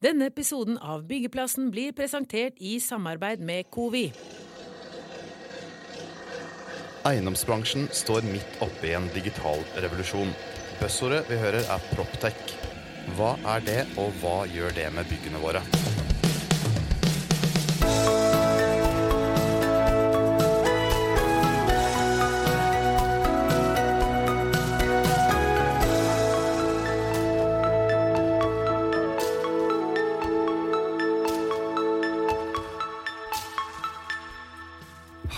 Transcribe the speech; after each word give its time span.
Denne 0.00 0.30
episoden 0.30 0.78
av 0.80 1.02
Byggeplassen 1.04 1.66
blir 1.68 1.92
presentert 1.92 2.56
i 2.56 2.78
samarbeid 2.80 3.42
med 3.44 3.66
Covi. 3.68 4.06
Eiendomsbransjen 7.04 7.84
står 7.92 8.24
midt 8.24 8.56
oppe 8.64 8.88
i 8.88 8.94
en 8.96 9.10
digital 9.12 9.60
revolusjon. 9.76 10.32
Buzzordet 10.80 11.28
vi 11.28 11.36
hører 11.42 11.68
er 11.68 11.84
Proptech. 11.92 12.56
Hva 13.18 13.34
er 13.58 13.66
det, 13.68 13.80
og 14.00 14.16
hva 14.22 14.38
gjør 14.48 14.72
det 14.80 14.88
med 14.96 15.12
byggene 15.12 15.44
våre? 15.44 15.60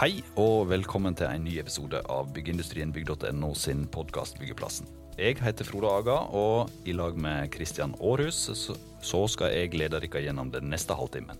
Hei 0.03 0.17
og 0.35 0.65
velkommen 0.67 1.15
til 1.15 1.29
en 1.31 1.45
ny 1.47 1.53
episode 1.61 2.01
av 2.11 2.33
Byggeindustrienbygg.no 2.35 3.53
sin 3.55 3.85
podkast 3.87 4.35
Byggeplassen. 4.41 4.89
Jeg 5.15 5.37
heter 5.39 5.69
Frode 5.69 5.93
Aga, 5.95 6.17
og 6.35 6.73
i 6.91 6.95
lag 6.99 7.15
med 7.15 7.53
Kristian 7.55 7.95
Aarhus 8.01 8.41
så, 8.51 9.21
skal 9.31 9.55
jeg 9.55 9.77
lede 9.79 10.01
dere 10.03 10.25
gjennom 10.25 10.51
den 10.51 10.67
neste 10.75 10.97
halvtimen. 10.99 11.39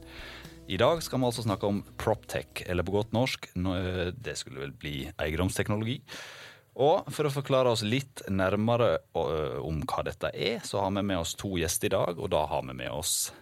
I 0.71 0.79
dag 0.79 1.03
skal 1.03 1.19
vi 1.19 1.27
altså 1.33 1.43
snakke 1.43 1.73
om 1.73 1.83
Proptech, 1.99 2.63
eller 2.71 2.87
på 2.87 2.95
godt 3.01 3.11
norsk, 3.19 3.51
det 4.15 4.39
skulle 4.39 4.63
vel 4.63 4.79
bli 4.79 4.95
eiendomsteknologi. 5.11 5.99
Og 6.79 7.11
for 7.11 7.27
å 7.27 7.35
forklare 7.35 7.75
oss 7.75 7.83
litt 7.83 8.23
nærmere 8.31 8.93
øh, 9.19 9.59
om 9.59 9.83
hva 9.83 10.07
dette 10.07 10.31
er, 10.39 10.63
så 10.63 10.87
har 10.87 10.95
vi 10.95 11.03
med 11.11 11.19
oss 11.19 11.35
to 11.35 11.57
gjester 11.59 11.91
i 11.91 11.97
dag, 11.99 12.15
og 12.15 12.31
da 12.31 12.47
har 12.47 12.63
vi 12.71 12.79
med 12.79 12.95
oss 12.95 13.33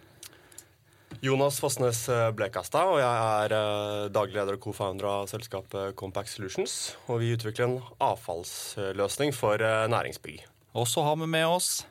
Jonas 1.21 1.59
Fossnes 1.61 2.07
eh, 2.09 2.31
Blekastad, 2.33 2.89
og 2.89 2.97
jeg 2.97 3.25
er 3.45 3.53
eh, 3.53 4.07
daglig 4.09 4.39
leder 4.39 4.55
og 4.57 4.63
co-founder 4.63 5.05
av 5.05 5.27
selskapet 5.29 5.93
Compact 5.99 6.31
Solutions. 6.31 6.95
Og 7.13 7.19
vi 7.21 7.27
utvikler 7.35 7.67
en 7.67 7.75
avfallsløsning 8.01 9.29
for 9.37 9.61
eh, 9.61 9.85
næringsbygg. 9.93 10.39
Og 10.81 10.87
så 10.89 11.03
har 11.05 11.19
vi 11.21 11.27
med 11.29 11.45
oss 11.45 11.83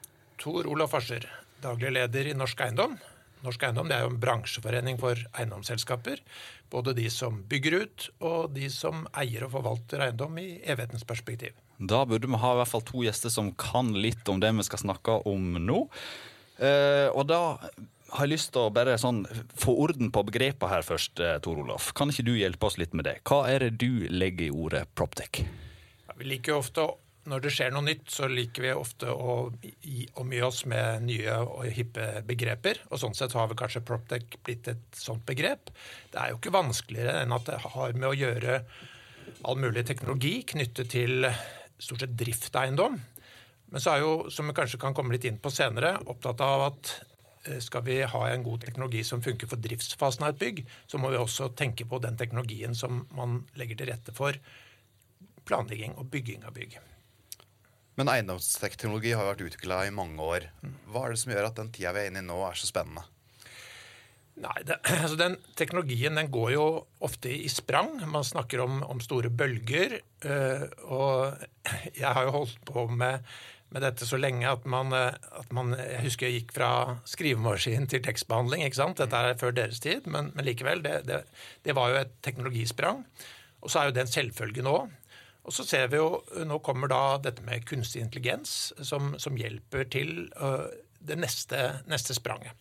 Tor 0.43 0.67
Olaf 0.67 0.97
Ascher, 0.99 1.29
daglig 1.63 1.93
leder 1.95 2.27
i 2.27 2.35
Norsk 2.35 2.65
Eiendom. 2.67 2.97
Norsk 3.45 3.69
Eiendom 3.69 3.87
det 3.87 4.01
er 4.01 4.03
jo 4.03 4.11
en 4.11 4.19
bransjeforening 4.25 4.99
for 4.99 5.23
eiendomsselskaper. 5.39 6.25
Både 6.75 6.97
de 6.99 7.07
som 7.15 7.39
bygger 7.47 7.79
ut, 7.85 8.09
og 8.27 8.51
de 8.57 8.67
som 8.75 9.05
eier 9.15 9.47
og 9.47 9.55
forvalter 9.55 10.09
eiendom 10.09 10.43
i 10.43 10.49
evighetens 10.65 11.07
perspektiv. 11.07 11.55
Da 11.79 12.03
burde 12.03 12.27
vi 12.27 12.43
ha 12.43 12.53
i 12.57 12.61
hvert 12.65 12.73
fall 12.75 12.83
to 12.91 13.07
gjester 13.07 13.31
som 13.31 13.55
kan 13.55 13.95
litt 13.95 14.27
om 14.27 14.43
det 14.43 14.51
vi 14.59 14.67
skal 14.67 14.83
snakke 14.89 15.21
om 15.31 15.55
nå. 15.63 15.85
Eh, 16.61 17.07
og 17.15 17.25
da 17.31 17.41
har 18.13 18.27
lyst 18.31 18.53
til 18.55 18.67
å 18.67 18.73
bare 18.75 18.97
sånn 19.01 19.23
få 19.61 19.75
orden 19.85 20.11
på 20.15 20.25
begrepene 20.29 20.71
her 20.73 20.83
først, 20.87 21.21
eh, 21.23 21.39
Tor 21.45 21.59
Olaf. 21.63 21.93
Kan 21.95 22.11
ikke 22.11 22.25
du 22.27 22.33
hjelpe 22.37 22.67
oss 22.67 22.79
litt 22.79 22.93
med 22.95 23.05
det? 23.07 23.19
Hva 23.25 23.45
er 23.49 23.59
det 23.67 23.79
du 23.79 24.07
legger 24.11 24.47
i 24.49 24.51
ordet 24.51 24.87
proptech? 24.95 25.45
Ja, 26.09 26.15
vi 26.19 26.25
liker 26.35 26.53
jo 26.57 26.59
ofte, 26.65 26.89
Når 27.29 27.43
det 27.45 27.51
skjer 27.53 27.71
noe 27.71 27.85
nytt, 27.85 28.07
så 28.09 28.27
liker 28.33 28.63
vi 28.65 28.71
ofte 28.73 29.07
å 29.13 29.53
gi- 29.85 30.09
omgi 30.17 30.41
oss 30.43 30.65
med 30.65 31.03
nye 31.05 31.35
og 31.45 31.67
hippe 31.67 32.23
begreper. 32.27 32.79
Og 32.91 32.99
sånn 32.99 33.15
sett 33.15 33.35
har 33.37 33.47
vi 33.47 33.55
kanskje 33.61 33.83
proptech 33.85 34.25
blitt 34.43 34.67
et 34.73 34.81
sånt 34.97 35.25
begrep. 35.29 35.69
Det 36.11 36.17
er 36.19 36.31
jo 36.31 36.39
ikke 36.39 36.51
vanskeligere 36.57 37.21
enn 37.23 37.33
at 37.37 37.45
det 37.45 37.59
har 37.61 37.93
med 37.93 38.09
å 38.09 38.17
gjøre 38.17 38.65
all 39.45 39.57
mulig 39.61 39.85
teknologi 39.87 40.43
knyttet 40.49 40.89
til 40.89 41.29
stort 41.79 42.01
sett 42.01 42.17
driftseiendom. 42.17 42.99
Men 43.71 43.81
så 43.85 43.93
er 43.95 44.01
jo, 44.01 44.31
som 44.31 44.49
vi 44.49 44.55
kanskje 44.57 44.81
kan 44.81 44.95
komme 44.97 45.13
litt 45.13 45.29
inn 45.29 45.39
på 45.39 45.53
senere, 45.53 45.99
opptatt 46.09 46.41
av 46.41 46.73
at 46.73 46.95
skal 47.65 47.85
vi 47.87 48.03
ha 48.05 48.23
en 48.29 48.43
god 48.45 48.61
teknologi 48.67 49.05
som 49.07 49.23
funker 49.25 49.49
for 49.49 49.63
driftsfasen 49.63 50.27
av 50.27 50.35
et 50.35 50.43
bygg, 50.43 50.65
så 50.87 51.01
må 51.01 51.13
vi 51.13 51.21
også 51.21 51.51
tenke 51.57 51.87
på 51.89 52.01
den 52.05 52.19
teknologien 52.21 52.77
som 52.77 53.07
man 53.17 53.41
legger 53.57 53.81
til 53.81 53.93
rette 53.93 54.15
for 54.17 54.37
planlegging 55.49 55.97
og 55.99 56.11
bygging 56.13 56.45
av 56.45 56.55
bygg. 56.57 56.77
Men 57.99 58.09
eiendomsteknologi 58.13 59.13
har 59.17 59.27
vært 59.27 59.43
utvikla 59.45 59.83
i 59.87 59.95
mange 59.95 60.25
år. 60.25 60.47
Hva 60.89 61.07
er 61.07 61.15
det 61.15 61.23
som 61.23 61.33
gjør 61.35 61.51
at 61.51 61.59
den 61.59 61.73
tida 61.75 61.95
vi 61.97 62.05
er 62.05 62.13
inne 62.13 62.23
i 62.23 62.29
nå, 62.29 62.39
er 62.47 62.57
så 62.57 62.69
spennende? 62.71 63.05
Nei, 64.41 64.57
det, 64.65 64.79
altså 65.03 65.19
Den 65.21 65.37
teknologien 65.59 66.17
den 66.17 66.31
går 66.33 66.55
jo 66.55 66.67
ofte 67.05 67.33
i 67.33 67.49
sprang. 67.53 67.99
Man 68.09 68.27
snakker 68.27 68.63
om, 68.65 68.81
om 68.87 69.03
store 69.05 69.31
bølger. 69.31 69.99
øh, 70.25 70.67
og 70.87 71.37
jeg 72.03 72.09
har 72.09 72.29
jo 72.29 72.37
holdt 72.39 72.61
på 72.69 72.87
med, 72.89 73.27
med 73.71 73.85
dette 73.87 74.07
så 74.07 74.19
lenge 74.19 74.49
at 74.51 74.65
man, 74.67 74.93
øh, 74.93 75.13
at 75.41 75.53
man 75.55 75.75
Jeg 75.79 76.03
husker 76.03 76.27
jeg 76.27 76.41
gikk 76.41 76.55
fra 76.57 76.71
skrivemaskin 77.07 77.87
til 77.91 78.03
tekstbehandling. 78.03 78.65
ikke 78.65 78.77
sant? 78.77 78.99
Dette 78.99 79.17
er 79.17 79.39
før 79.39 79.55
deres 79.55 79.81
tid, 79.81 80.07
men, 80.07 80.33
men 80.35 80.45
likevel. 80.45 80.83
Det, 80.83 81.07
det, 81.07 81.23
det 81.65 81.77
var 81.77 81.91
jo 81.91 82.01
et 82.03 82.17
teknologisprang. 82.23 83.05
Og 83.61 83.71
så 83.71 83.81
er 83.81 83.91
jo 83.91 83.97
det 83.97 84.07
en 84.07 84.15
selvfølge 84.15 84.65
nå. 84.67 84.77
Og 85.45 85.55
så 85.55 85.65
ser 85.65 85.89
vi 85.89 86.01
jo, 86.01 86.21
Nå 86.45 86.59
kommer 86.65 86.91
da 86.91 87.19
dette 87.23 87.45
med 87.47 87.65
kunstig 87.69 88.03
intelligens 88.03 88.73
som, 88.83 89.15
som 89.19 89.39
hjelper 89.39 89.87
til 89.89 90.29
uh, 90.41 90.67
det 91.01 91.17
neste, 91.19 91.81
neste 91.89 92.17
spranget. 92.17 92.53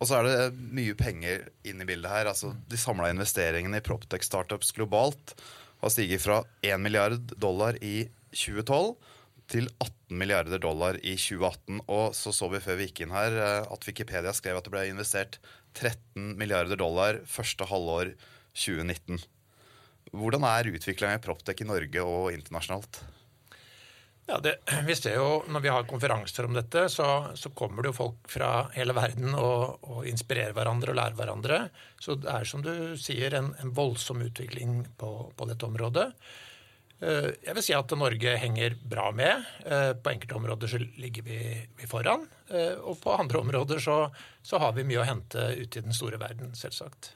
Og 0.00 0.08
så 0.08 0.18
er 0.18 0.26
det 0.26 0.64
mye 0.76 0.96
penger 0.96 1.46
inn 1.64 1.80
i 1.80 1.88
bildet 1.88 2.12
her. 2.12 2.30
Altså, 2.30 2.52
de 2.68 2.80
samla 2.80 3.10
investeringene 3.12 3.80
i 3.80 3.84
Proptech-startups 3.84 4.74
globalt 4.76 5.34
har 5.80 5.92
stiget 5.92 6.24
fra 6.24 6.42
1 6.64 6.80
milliard 6.80 7.32
dollar 7.40 7.78
i 7.84 8.08
2012 8.36 8.96
til 9.50 9.68
18 9.82 10.18
milliarder 10.18 10.60
dollar 10.62 10.98
i 11.02 11.14
2018. 11.18 11.82
Og 11.86 12.16
så 12.18 12.32
så 12.34 12.48
vi 12.52 12.62
før 12.62 12.80
vi 12.80 12.88
gikk 12.88 13.04
inn 13.04 13.14
her 13.14 13.36
eh, 13.36 13.62
at 13.72 13.88
Wikipedia 13.88 14.34
skrev 14.36 14.58
at 14.58 14.66
det 14.66 14.74
ble 14.74 14.86
investert 14.90 15.40
13 15.76 16.34
milliarder 16.40 16.78
dollar 16.80 17.22
første 17.30 17.68
halvår 17.68 18.14
2019. 18.56 19.20
Hvordan 20.16 20.46
er 20.48 20.72
utviklinga 20.72 21.18
i 21.18 21.22
Proptech 21.22 21.60
i 21.62 21.68
Norge 21.68 22.02
og 22.06 22.32
internasjonalt? 22.32 23.02
Ja, 24.26 24.40
det, 24.42 24.56
vi 24.88 24.94
ser 24.98 25.20
jo 25.20 25.44
Når 25.46 25.62
vi 25.62 25.70
har 25.70 25.84
konferanser 25.86 26.48
om 26.48 26.56
dette, 26.56 26.88
så, 26.90 27.30
så 27.38 27.52
kommer 27.54 27.84
det 27.84 27.92
jo 27.92 27.98
folk 28.00 28.30
fra 28.30 28.66
hele 28.74 28.94
verden 28.96 29.36
og, 29.38 29.84
og 29.86 30.08
inspirerer 30.10 30.56
hverandre 30.56 30.90
og 30.90 30.98
lærer 30.98 31.18
hverandre. 31.18 31.60
Så 32.02 32.18
det 32.18 32.32
er 32.32 32.48
som 32.48 32.64
du 32.64 32.96
sier, 32.98 33.38
en, 33.38 33.52
en 33.62 33.70
voldsom 33.76 34.24
utvikling 34.26 34.80
på, 34.98 35.12
på 35.36 35.48
dette 35.50 35.68
området. 35.68 36.08
Eh, 37.00 37.30
Jeg 37.44 37.54
vil 37.54 37.62
si 37.66 37.74
at 37.76 37.90
Norge 37.98 38.36
henger 38.40 38.76
bra 38.88 39.10
med. 39.12 39.44
Eh, 39.66 39.92
På 40.00 40.10
enkelte 40.14 40.34
områder 40.38 40.66
så 40.72 40.78
ligger 40.96 41.22
vi, 41.22 41.38
foran. 41.86 42.26
eh, 42.50 42.72
Og 42.80 43.00
på 43.02 43.12
andre 43.18 43.38
områder 43.40 43.78
så, 43.78 44.10
så 44.42 44.58
har 44.58 44.72
vi 44.72 44.84
mye 44.84 45.02
å 45.02 45.08
hente 45.08 45.38
ute 45.60 45.78
i 45.78 45.82
den 45.82 45.92
store 45.92 46.16
verden, 46.18 46.54
selvsagt. 46.56 47.12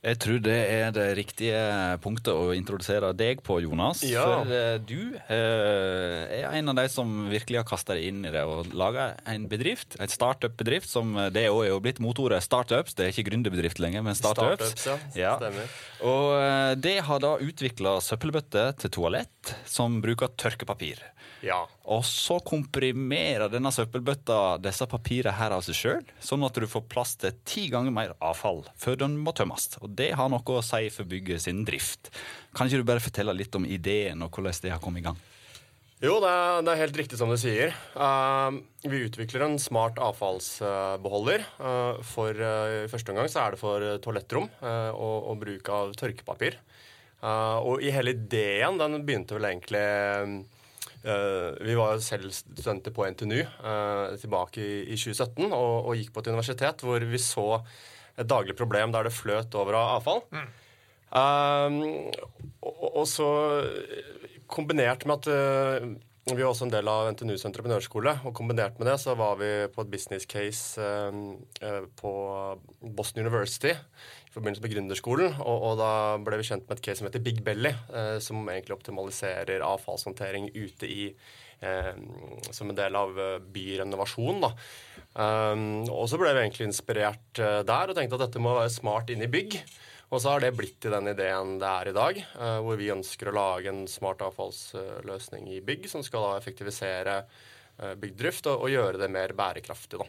Jeg 0.00 0.16
tror 0.16 0.38
det 0.40 0.56
er 0.56 0.92
det 0.96 1.06
riktige 1.18 1.60
punktet 2.00 2.32
å 2.32 2.54
introdusere 2.56 3.10
deg 3.12 3.42
på, 3.44 3.58
Jonas. 3.60 4.00
Ja. 4.08 4.24
For 4.24 4.54
eh, 4.56 4.78
du 4.80 5.12
eh, 5.20 6.38
er 6.38 6.46
en 6.56 6.72
av 6.72 6.78
de 6.78 6.86
som 6.88 7.28
virkelig 7.28 7.60
har 7.60 7.68
kasta 7.68 7.98
deg 7.98 8.08
inn 8.08 8.24
i 8.24 8.32
det 8.32 8.46
og 8.48 8.72
laga 8.72 9.10
en 9.28 9.44
bedrift, 9.50 9.98
et 10.00 10.14
startup-bedrift, 10.14 10.88
som 10.88 11.12
eh, 11.20 11.28
det 11.34 11.50
òg 11.52 11.66
er 11.66 11.72
jo 11.74 11.82
blitt 11.84 12.00
motordet 12.00 12.40
startups. 12.46 12.96
Det 12.96 13.06
er 13.06 13.12
ikke 13.12 13.28
gründerbedrift 13.28 13.82
lenger, 13.84 14.06
men 14.06 14.16
startups. 14.16 14.72
Startups, 14.72 15.20
ja. 15.20 15.36
Stemmer. 15.36 15.78
Og 16.08 16.80
det 16.80 16.96
har 17.04 17.20
da 17.20 17.36
utvikla 17.44 17.98
søppelbøtter 18.00 18.72
til 18.80 18.96
toalett 18.96 19.52
som 19.68 20.00
bruker 20.00 20.32
tørkepapir. 20.40 21.04
Ja. 21.44 21.64
Og 21.90 22.04
så 22.06 22.36
komprimerer 22.44 23.50
denne 23.52 23.72
søppelbøtta 23.74 24.58
disse 24.62 24.86
papirene 24.90 25.34
her 25.36 25.54
av 25.56 25.64
seg 25.64 25.76
sjøl, 25.76 26.10
sånn 26.22 26.44
at 26.46 26.56
du 26.56 26.66
får 26.68 26.84
plass 26.92 27.16
til 27.20 27.34
ti 27.48 27.66
ganger 27.72 27.94
mer 27.94 28.14
avfall 28.20 28.62
før 28.78 29.00
den 29.04 29.16
må 29.20 29.34
tømmes. 29.36 29.70
Og 29.80 29.89
det 29.96 30.12
har 30.18 30.30
noe 30.32 30.56
å 30.56 30.64
si 30.64 30.88
for 30.94 31.08
bygget 31.08 31.46
sin 31.46 31.64
drift. 31.68 32.12
Kan 32.54 32.70
ikke 32.70 32.82
du 32.82 32.88
bare 32.88 33.04
fortelle 33.04 33.36
litt 33.36 33.54
om 33.58 33.66
ideen 33.66 34.22
og 34.24 34.32
hvordan 34.34 34.62
det 34.62 34.74
har 34.74 34.82
kommet 34.82 35.02
i 35.02 35.08
gang? 35.10 35.20
Jo, 36.00 36.14
det 36.16 36.28
er, 36.32 36.62
det 36.64 36.72
er 36.72 36.78
helt 36.80 36.96
riktig 36.96 37.18
som 37.20 37.28
du 37.28 37.36
sier. 37.36 37.74
Uh, 37.92 38.56
vi 38.88 39.02
utvikler 39.04 39.42
en 39.44 39.58
smart 39.60 39.98
avfallsbeholder. 40.00 41.44
Uh, 41.60 41.98
for 42.08 42.32
uh, 42.32 42.86
I 42.86 42.88
første 42.88 43.12
omgang 43.12 43.28
så 43.28 43.42
er 43.42 43.52
det 43.52 43.60
for 43.60 43.84
toalettrom 44.00 44.48
og, 44.64 45.18
og 45.28 45.42
bruk 45.42 45.68
av 45.76 45.92
tørkepapir. 46.00 46.56
Og 47.20 47.82
i 47.84 47.90
hele 47.92 48.14
ideen, 48.14 48.78
den 48.80 49.02
begynte 49.04 49.36
vel 49.36 49.44
egentlig 49.50 49.80
Vi 51.02 51.74
var 51.76 51.90
jo 51.92 52.00
selv 52.00 52.32
studenter 52.32 52.94
på 52.96 53.04
NTNU 53.12 53.42
tilbake 54.22 54.62
i, 54.64 54.78
i 54.88 54.96
2017 54.96 55.50
og, 55.50 55.74
og 55.84 55.98
gikk 56.00 56.14
på 56.14 56.22
et 56.22 56.30
universitet 56.32 56.80
hvor 56.80 57.04
vi 57.04 57.20
så 57.20 57.44
et 58.16 58.28
daglig 58.28 58.56
problem 58.58 58.94
der 58.94 59.08
det 59.08 59.14
fløt 59.16 59.54
over 59.58 59.78
av 59.78 59.96
avfall. 59.98 60.22
Um, 61.10 61.80
og, 62.62 62.84
og 63.02 63.06
så 63.10 63.30
kombinert 64.50 65.06
med 65.06 65.20
at 65.20 65.30
uh, 65.30 65.90
vi 66.28 66.42
er 66.42 66.46
også 66.46 66.66
en 66.66 66.72
del 66.72 66.88
av 66.90 67.08
NTNUs 67.14 67.46
entreprenørskole, 67.48 68.12
og 68.28 68.34
kombinert 68.36 68.76
med 68.78 68.86
det 68.90 68.96
så 69.02 69.16
var 69.18 69.38
vi 69.40 69.48
på 69.72 69.82
et 69.82 69.90
business 69.90 70.28
case 70.28 70.78
eh, 70.78 71.20
eh, 71.64 71.86
på 71.98 72.12
Boston 72.94 73.24
University 73.24 73.72
i 73.72 74.34
forbindelse 74.34 74.62
med 74.62 74.74
gründerskolen. 74.74 75.38
Og, 75.40 75.64
og, 75.70 75.74
da 75.80 75.92
ble 76.22 76.38
vi 76.38 76.46
kjent 76.50 76.68
med 76.68 76.78
et 76.78 76.84
case 76.84 77.00
som 77.00 77.08
heter 77.08 77.24
Big 77.24 77.40
Belly, 77.46 77.72
eh, 77.72 78.18
som 78.22 78.44
egentlig 78.46 78.76
optimaliserer 78.76 79.64
avfallshåndtering 79.66 80.52
ute 80.54 80.90
i 80.90 81.08
eh, 81.08 81.16
Som 82.50 82.72
en 82.72 82.78
del 82.78 82.96
av 82.96 83.18
eh, 83.20 83.36
byrenovasjon. 83.52 84.40
da. 84.46 84.54
Um, 85.10 85.62
og 85.90 86.06
så 86.06 86.20
ble 86.20 86.30
vi 86.36 86.44
egentlig 86.44 86.68
inspirert 86.68 87.40
der 87.66 87.90
og 87.90 87.96
tenkte 87.98 88.14
at 88.16 88.28
dette 88.28 88.42
må 88.42 88.54
være 88.54 88.72
smart 88.72 89.10
inn 89.10 89.24
i 89.26 89.30
bygg. 89.30 89.56
Og 90.10 90.22
så 90.22 90.32
har 90.32 90.42
det 90.42 90.54
blitt 90.58 90.78
til 90.82 90.94
den 90.94 91.10
ideen 91.12 91.58
det 91.60 91.70
er 91.70 91.90
i 91.90 91.94
dag, 91.94 92.16
hvor 92.64 92.78
vi 92.78 92.88
ønsker 92.90 93.28
å 93.30 93.34
lage 93.36 93.70
en 93.70 93.84
smart 93.86 94.24
avfallsløsning 94.26 95.46
i 95.54 95.60
bygg 95.62 95.86
som 95.90 96.02
skal 96.02 96.24
da 96.26 96.32
effektivisere 96.40 97.14
byggdrift 97.78 98.48
og, 98.50 98.64
og, 98.64 98.72
gjøre 98.72 98.98
det 99.04 99.10
mer 99.14 99.36
bærekraftig. 99.38 100.02
da. 100.02 100.08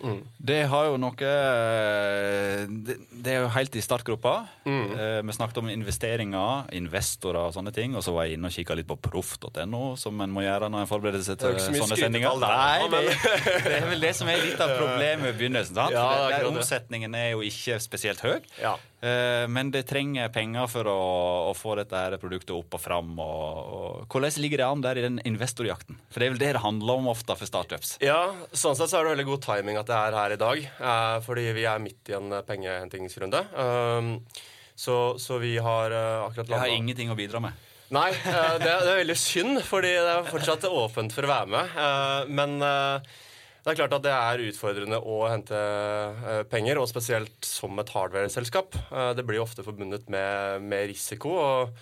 Mm. 0.00 0.20
Det 0.50 0.60
har 0.72 0.86
jo 0.88 0.96
noe 1.00 1.30
eh, 1.30 2.62
det, 2.68 2.96
det, 3.10 3.34
er 3.34 3.44
jo 3.44 3.50
helt 3.54 3.76
i 3.76 3.82
startgropa. 3.84 4.34
Mm. 4.64 4.86
Eh, 4.96 5.16
vi 5.28 5.36
snakket 5.36 5.60
om 5.62 5.70
investeringer, 5.72 6.70
investorer 6.76 7.40
og 7.42 7.54
sånne 7.56 7.72
ting. 7.76 7.96
Og 7.98 8.04
så 8.04 8.14
var 8.16 8.28
jeg 8.28 8.38
inne 8.38 8.50
og 8.50 8.56
kikka 8.56 8.76
litt 8.78 8.88
på 8.88 8.98
proff.no, 9.10 9.82
som 10.00 10.20
en 10.24 10.32
må 10.32 10.44
gjøre 10.46 10.70
når 10.72 10.86
en 10.86 10.90
forbereder 10.90 11.26
seg 11.26 11.40
til 11.42 11.58
sånne 11.60 11.98
sendinger. 12.00 12.38
Nei, 12.40 12.88
det, 12.92 13.02
det, 13.66 13.74
er 13.80 13.90
vel 13.90 14.06
det 14.08 14.14
som 14.18 14.30
er 14.32 14.40
litt 14.44 14.60
av 14.60 14.76
problemet 14.78 15.34
i 15.34 15.36
begynnelsen. 15.42 15.76
sant? 15.76 15.96
Ja, 15.96 16.30
der 16.32 16.48
omsetningen 16.50 17.16
er 17.18 17.34
jo 17.34 17.44
ikke 17.46 17.80
spesielt 17.82 18.24
høy. 18.24 18.38
Ja. 18.60 18.78
Eh, 19.00 19.46
men 19.48 19.70
det 19.72 19.86
trenger 19.88 20.28
penger 20.32 20.66
for 20.68 20.88
å, 20.90 20.98
å, 21.48 21.52
få 21.56 21.78
dette 21.78 21.96
her 21.96 22.16
produktet 22.20 22.52
opp 22.52 22.76
og 22.76 22.82
fram. 22.82 23.14
Og, 23.16 23.70
og, 23.76 24.02
hvordan 24.12 24.36
ligger 24.44 24.60
det 24.60 24.66
an 24.66 24.84
der 24.84 25.00
i 25.00 25.04
den 25.06 25.20
investorjakten? 25.28 25.96
For 26.12 26.20
det 26.20 26.28
er 26.28 26.34
vel 26.34 26.42
det 26.42 26.52
det 26.58 26.64
handler 26.64 27.00
om 27.00 27.08
ofte 27.12 27.36
for 27.38 27.48
startups? 27.48 27.96
Ja, 28.04 28.20
sånn 28.52 28.76
sett 28.76 28.92
så 28.92 29.00
er 29.00 29.08
det 29.08 29.14
veldig 29.14 29.28
god 29.30 29.44
timing 29.46 29.80
at 29.80 29.88
det 29.90 29.96
er 29.98 30.16
her 30.16 30.34
i 30.34 30.40
dag. 30.40 30.62
Eh, 30.90 31.16
fordi 31.26 31.48
vi 31.56 31.66
er 31.68 31.82
midt 31.82 32.12
i 32.12 32.16
en 32.18 32.32
pengehentingsrunde. 32.46 33.42
Um, 33.54 34.12
så, 34.78 35.18
så, 35.20 35.36
vi 35.42 35.56
har 35.60 35.92
akkurat 35.92 36.48
landa 36.48 36.64
Jeg 36.64 36.72
har 36.72 36.78
ingenting 36.78 37.10
å 37.12 37.18
bidra 37.18 37.42
med. 37.44 37.66
Nei, 37.92 38.08
det, 38.62 38.62
det, 38.62 38.70
er 38.78 39.02
veldig 39.02 39.18
synd, 39.18 39.58
fordi 39.66 39.90
det 39.92 40.14
er 40.14 40.30
fortsatt 40.30 40.64
åpent 40.70 41.12
for 41.12 41.26
å 41.26 41.32
være 41.32 41.50
med. 41.52 41.74
Men 42.30 42.54
det 43.60 43.72
er 43.72 43.76
klart 43.76 43.96
at 43.98 44.04
det 44.06 44.14
er 44.14 44.44
utfordrende 44.46 45.00
å 45.04 45.18
hente 45.28 45.58
penger, 46.48 46.80
og 46.80 46.88
spesielt 46.88 47.44
som 47.44 47.76
et 47.82 47.92
hardware-selskap. 47.92 48.78
Det 49.18 49.26
blir 49.28 49.42
ofte 49.42 49.66
forbundet 49.66 50.08
med, 50.08 50.64
med 50.64 50.86
risiko. 50.94 51.34
og 51.36 51.74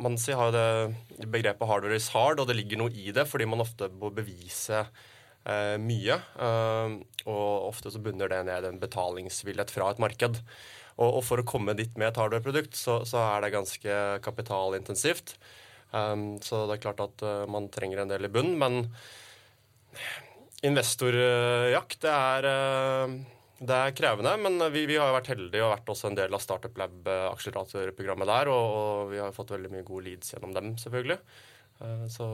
Man 0.00 0.16
har 0.16 0.48
jo 0.48 0.54
det 0.54 1.28
begrepet 1.28 1.68
'hardware 1.68 1.98
is 2.00 2.08
hard', 2.14 2.40
og 2.40 2.48
det 2.48 2.56
ligger 2.56 2.80
noe 2.80 2.94
i 2.94 3.12
det, 3.12 3.26
fordi 3.28 3.44
man 3.44 3.60
ofte 3.60 3.90
må 3.92 4.14
bevise 4.14 4.86
mye. 5.80 6.14
og 7.28 7.66
ofte 7.68 7.90
så 7.92 8.00
bunner 8.00 8.30
det 8.32 8.38
ned 8.48 8.64
en 8.64 8.78
betalingsvillighet 8.80 9.72
fra 9.74 9.90
et 9.92 10.00
marked. 10.00 10.38
Og, 10.94 11.08
og, 11.08 11.20
for 11.26 11.42
å 11.42 11.44
komme 11.44 11.74
dit 11.76 11.92
med 12.00 12.08
et 12.08 12.20
hardware-produkt, 12.20 12.78
så, 12.78 13.02
så, 13.04 13.20
er 13.34 13.44
det 13.44 13.52
ganske 13.52 13.98
kapitalintensivt. 14.24 15.34
Um, 15.92 16.38
så 16.40 16.64
det 16.64 16.78
er 16.78 16.84
klart 16.86 17.02
at 17.04 17.24
man 17.50 17.68
trenger 17.74 18.02
en 18.02 18.14
del 18.14 18.24
i 18.24 18.32
bunn, 18.32 18.54
men 18.60 18.86
Investorjakt, 20.64 21.98
det 22.00 22.12
er, 22.12 22.46
uh, 22.48 23.16
det 23.60 23.76
er 23.76 23.96
krevende, 23.96 24.32
men 24.40 24.62
vi, 24.72 24.86
vi, 24.88 24.96
har 25.00 25.12
vært 25.12 25.34
heldige 25.34 25.64
og 25.64 25.74
vært 25.74 25.90
også 25.92 26.08
en 26.08 26.16
del 26.18 26.36
av 26.36 26.42
Startup 26.42 26.78
Lab-akseleratorprogrammet 26.80 28.30
der. 28.30 28.50
Og, 28.52 28.76
og, 28.78 29.02
vi 29.12 29.20
har 29.20 29.34
fått 29.36 29.52
veldig 29.54 29.72
mye 29.74 29.86
gode 29.86 30.08
leads 30.08 30.32
gjennom 30.32 30.54
dem, 30.56 30.72
selvfølgelig. 30.80 31.18
Eh, 31.84 32.06
så, 32.12 32.28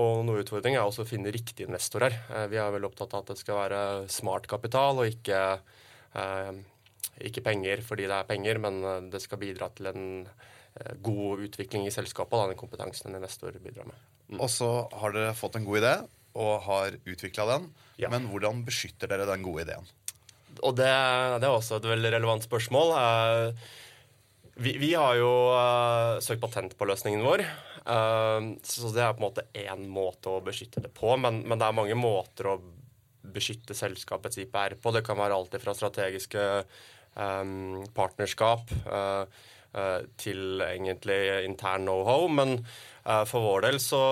og 0.00 0.24
noe 0.26 0.42
utfordring 0.42 0.76
er 0.76 0.82
også 0.82 1.04
å 1.04 1.08
finne 1.08 1.32
riktige 1.34 1.68
investorer. 1.68 2.16
Eh, 2.30 2.48
vi 2.52 2.58
er 2.60 2.72
veldig 2.74 2.90
opptatt 2.90 3.14
av 3.14 3.24
at 3.24 3.32
det 3.32 3.38
skal 3.40 3.60
være 3.60 3.82
smart 4.12 4.48
kapital 4.50 5.02
og 5.02 5.10
ikke, 5.10 5.40
ikke 7.26 7.42
penger 7.46 7.82
fordi 7.86 8.08
det 8.10 8.18
er 8.18 8.28
penger, 8.28 8.60
men 8.62 9.10
det 9.10 9.22
skal 9.22 9.40
bidra 9.42 9.70
til 9.74 9.90
en 9.90 10.04
god 11.02 11.42
utvikling 11.46 11.86
i 11.86 11.94
selskapet, 11.94 12.50
den 12.50 12.58
kompetansen 12.58 13.10
en 13.10 13.20
investor 13.20 13.54
bidrar 13.62 13.86
med. 13.86 13.98
Mm. 14.32 14.38
Og 14.40 14.50
så 14.50 14.68
har 14.98 15.14
dere 15.14 15.36
fått 15.38 15.58
en 15.58 15.66
god 15.66 15.82
idé, 15.82 15.92
og 16.34 16.64
har 16.66 16.96
utvikla 17.06 17.46
den. 17.52 17.68
Ja. 18.00 18.10
Men 18.10 18.26
hvordan 18.30 18.64
beskytter 18.66 19.10
dere 19.10 19.28
den 19.28 19.44
gode 19.46 19.66
ideen? 19.66 19.86
Og 20.62 20.76
det, 20.78 20.90
det 21.42 21.46
er 21.46 21.52
også 21.52 21.78
et 21.78 21.88
veldig 21.88 22.12
relevant 22.14 22.46
spørsmål. 22.46 22.94
Vi, 24.54 24.76
vi, 24.78 24.92
har 24.94 25.16
jo 25.18 25.30
søkt 26.22 26.42
patent 26.42 26.76
på 26.78 26.86
løsningen 26.86 27.24
vår. 27.26 27.42
Uh, 27.84 28.54
så 28.64 28.92
det 28.94 29.02
er 29.04 29.14
på 29.16 29.22
en 29.22 29.28
måte 29.28 29.46
én 29.60 29.86
måte 29.90 30.32
å 30.32 30.42
beskytte 30.44 30.82
det 30.84 30.92
på. 30.96 31.14
Men, 31.20 31.42
men, 31.44 31.60
det 31.60 31.68
er 31.68 31.78
mange 31.80 31.98
måter 31.98 32.50
å 32.52 32.58
beskytte 33.34 33.76
selskapets 33.76 34.40
IPR 34.42 34.78
på. 34.80 34.92
Det 34.94 35.04
kan 35.06 35.18
være 35.20 35.36
alt 35.36 35.56
fra 35.62 35.74
strategiske 35.76 36.46
um, 37.16 37.82
partnerskap 37.96 38.70
til 40.22 40.60
egentlig 40.62 41.16
intern 41.48 41.88
know-how. 41.88 42.28
Men 42.30 42.60
for 43.26 43.42
vår 43.42 43.64
del 43.64 43.80
så 43.82 44.02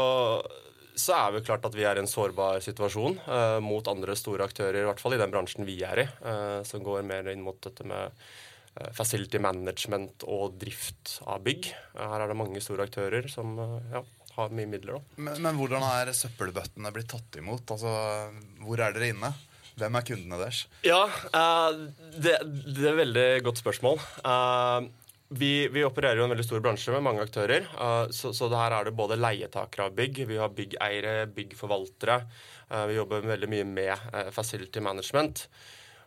så 0.99 1.17
er 1.17 1.35
det 1.35 1.45
klart 1.47 1.65
at 1.67 1.77
vi 1.77 1.85
er 1.89 1.97
i 1.97 2.03
en 2.03 2.11
sårbar 2.11 2.61
situasjon 2.65 3.19
uh, 3.25 3.59
mot 3.65 3.87
andre 3.89 4.17
store 4.19 4.47
aktører, 4.49 4.83
i 4.83 4.89
hvert 4.89 5.01
fall 5.01 5.17
i 5.17 5.21
den 5.21 5.33
bransjen 5.33 5.67
vi 5.69 5.79
er 5.87 6.05
i, 6.05 6.07
uh, 6.27 6.61
som 6.69 6.85
går 6.85 7.05
mer 7.09 7.31
inn 7.33 7.45
mot 7.45 7.59
dette 7.65 7.87
med 7.89 8.13
uh, 8.13 8.51
facility 8.97 9.41
management 9.43 10.25
og 10.25 10.57
drift 10.61 11.19
av 11.29 11.43
bygg. 11.45 11.69
her 11.99 12.25
er 12.25 12.31
det 12.31 12.39
mange 12.39 12.63
store 12.65 12.87
aktører 12.89 13.29
som 13.29 13.55
ja, 13.93 14.01
har 14.37 14.55
mye 14.57 14.71
midler. 14.71 15.03
Men, 15.17 15.37
men, 15.45 15.59
hvordan 15.59 15.85
er 15.85 16.13
søppelbøttene 16.17 16.93
blitt 16.95 17.11
tatt 17.13 17.37
imot? 17.41 17.69
Altså, 17.75 17.93
hvor 18.65 18.81
er 18.81 18.97
dere 18.97 19.13
inne? 19.13 19.33
Hvem 19.81 19.97
er 19.97 20.07
kundene 20.09 20.41
deres? 20.41 20.65
Ja, 20.85 21.05
det, 22.13 22.35
det, 22.45 22.83
er 22.83 22.91
et 22.93 23.01
veldig 23.01 23.29
godt 23.45 23.61
spørsmål. 23.63 24.01
Vi, 25.33 25.53
vi, 25.73 25.85
opererer 25.85 26.21
jo 26.21 26.27
en 26.27 26.35
veldig 26.35 26.45
stor 26.45 26.65
bransje 26.65 26.93
med 26.93 27.05
mange 27.07 27.25
aktører. 27.25 27.69
Så, 28.13 28.35
så 28.37 28.51
her 28.53 28.77
er 28.77 28.89
det 28.89 28.97
både 28.97 29.21
leietakere 29.21 29.89
av 29.89 29.97
bygg, 29.97 30.25
vi 30.29 30.41
har 30.41 30.53
byggeiere, 30.53 31.15
byggforvaltere. 31.33 32.19
Vi 32.89 32.99
jobber 32.99 33.25
veldig 33.33 33.49
mye 33.53 33.69
med 33.69 34.33
facility 34.37 34.85
management. 34.85 35.47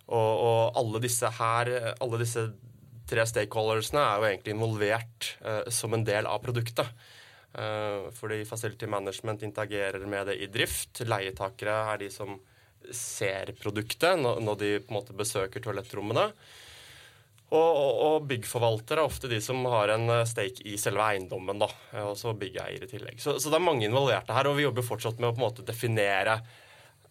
Og, 0.06 0.31
og, 0.46 0.63
alle 0.78 1.02
disse 1.02 1.30
her, 1.40 1.72
alle 2.02 2.22
disse 2.22 2.48
tre 3.10 3.25
stakeholdersene 3.25 4.02
er 4.02 4.18
jo 4.18 4.28
egentlig 4.30 4.54
involvert 4.54 5.30
som 5.74 5.94
en 5.94 6.06
del 6.06 6.25
av 6.30 6.42
produktet. 6.42 6.90
fordi 8.18 8.46
facility 8.46 8.86
management 8.86 9.44
interagerer 9.44 10.06
med 10.06 10.28
det 10.28 10.36
i 10.42 10.48
drift. 10.52 11.02
Leietakere 11.06 11.75
er 11.94 12.02
de 12.02 12.10
som 12.12 12.36
ser 12.94 13.54
produktet 13.62 14.19
når, 14.19 14.42
når 14.42 14.62
de 14.62 14.72
på 14.81 14.92
en 14.92 14.98
måte 15.00 15.18
besøker 15.18 15.63
toalettrommene. 15.63 16.30
Og, 17.54 17.62
og, 17.62 17.92
og, 18.06 18.28
byggforvaltere 18.30 19.04
er 19.04 19.08
ofte 19.08 19.30
de 19.30 19.38
som 19.44 19.60
har 19.69 19.94
en 19.94 20.10
eh, 20.10 20.24
stake 20.28 20.66
i 20.66 20.75
selve 20.81 21.06
eiendommen. 21.06 21.62
da, 21.62 21.69
Og 22.08 22.16
så 22.18 22.34
byggeier 22.38 22.84
i 22.84 22.90
tillegg. 22.90 23.19
Så, 23.22 23.38
så, 23.38 23.51
det 23.51 23.60
er 23.60 23.68
mange 23.68 23.86
involverte 23.88 24.34
her, 24.36 24.50
og 24.50 24.58
vi 24.58 24.66
jobber 24.66 24.86
fortsatt 24.86 25.22
med 25.22 25.30
å 25.30 25.36
på 25.36 25.42
en 25.42 25.46
måte 25.46 25.68
definere 25.68 26.40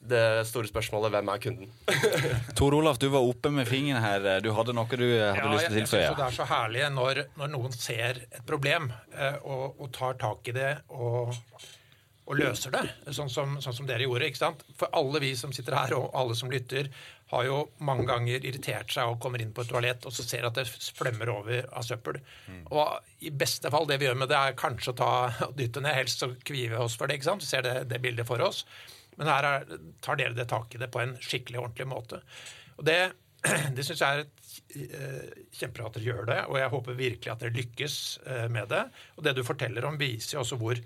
det 0.09 0.25
store 0.49 0.69
spørsmålet 0.69 1.13
hvem 1.15 1.31
er 1.33 1.43
kunden? 1.43 1.71
Tor 2.59 2.77
Olaf, 2.77 2.99
du 3.01 3.09
var 3.13 3.25
oppe 3.25 3.53
med 3.55 3.69
fingeren 3.69 4.05
her. 4.05 4.27
Du 4.45 4.51
hadde 4.57 4.75
noe 4.77 4.89
du 4.91 5.07
hadde 5.07 5.39
ja, 5.41 5.53
lyst 5.53 5.71
til 5.71 5.77
å 5.77 5.81
tilføye? 5.81 6.03
Ja, 6.05 6.17
det 6.19 6.27
er 6.27 6.37
så 6.37 6.49
herlig 6.51 6.91
når, 6.95 7.23
når 7.41 7.55
noen 7.55 7.77
ser 7.77 8.21
et 8.27 8.43
problem 8.49 8.91
eh, 9.17 9.41
og, 9.43 9.79
og, 9.79 9.89
tar 9.95 10.19
tak 10.21 10.53
i 10.53 10.57
det 10.57 10.71
og, 10.93 11.33
og 12.25 12.39
løser 12.39 12.73
det, 12.75 12.85
sånn 13.17 13.33
som, 13.33 13.59
sånn 13.65 13.77
som, 13.77 13.89
dere 13.89 14.07
gjorde. 14.07 14.29
ikke 14.29 14.43
sant? 14.43 14.65
For 14.79 14.93
alle 14.97 15.21
vi 15.25 15.35
som 15.39 15.53
sitter 15.57 15.77
her, 15.77 15.97
og 15.97 16.11
alle 16.17 16.37
som 16.37 16.53
lytter, 16.53 16.91
har 17.33 17.47
jo 17.49 17.59
mange 17.85 18.05
ganger 18.09 18.45
irritert 18.45 18.93
seg 18.93 19.11
og 19.11 19.21
kommer 19.23 19.43
inn 19.43 19.53
på 19.57 19.65
et 19.65 19.71
toalett 19.73 20.05
og 20.07 20.13
så 20.15 20.25
ser 20.27 20.45
at 20.47 20.59
det 20.59 20.67
flømmer 20.69 21.33
over 21.33 21.69
av 21.73 21.87
søppel. 21.87 22.21
Mm. 22.49 22.67
Og 22.73 23.25
i 23.25 23.33
beste 23.33 23.73
fall, 23.73 23.89
det 23.89 23.99
vi 24.03 24.09
gjør 24.09 24.21
med 24.21 24.31
det, 24.33 24.41
er 24.41 24.59
kanskje 24.59 24.93
å 24.93 24.99
ta 25.01 25.13
og 25.49 25.57
dytte 25.59 25.83
ned, 25.85 25.97
helst 25.97 26.23
så 26.23 26.31
kvier 26.45 26.75
vi 26.75 26.83
oss 26.85 26.99
for 27.01 27.09
det. 27.09 27.19
ikke 27.19 27.31
sant? 27.33 27.45
Vi 27.45 27.51
ser 27.51 27.65
det, 27.67 27.79
det 27.93 28.03
bildet 28.05 28.29
for 28.29 28.45
oss. 28.45 28.67
Men 29.19 29.31
her 29.31 29.49
er, 29.51 29.77
tar 30.05 30.19
dere 30.21 30.37
det 30.37 30.49
tak 30.51 30.75
i 30.75 30.81
det 30.83 30.91
på 30.93 31.03
en 31.03 31.15
skikkelig 31.23 31.61
ordentlig 31.63 31.87
måte. 31.91 32.21
Og 32.79 32.85
Det, 32.89 32.99
det 33.77 33.87
syns 33.87 34.03
jeg 34.03 34.11
er 34.11 34.25
et 34.25 34.45
uh, 34.99 35.41
kjempebra 35.55 35.89
at 35.89 35.99
dere 35.99 36.09
gjør 36.09 36.29
det, 36.33 36.39
og 36.49 36.61
jeg 36.61 36.75
håper 36.75 37.01
virkelig 37.01 37.33
at 37.33 37.43
dere 37.45 37.59
lykkes 37.59 37.99
uh, 38.27 38.47
med 38.53 38.71
det. 38.73 38.85
Og 39.17 39.27
det 39.27 39.37
du 39.37 39.45
forteller 39.47 39.87
om, 39.89 39.99
viser 40.01 40.39
jo 40.39 40.45
også 40.45 40.61
hvor 40.61 40.81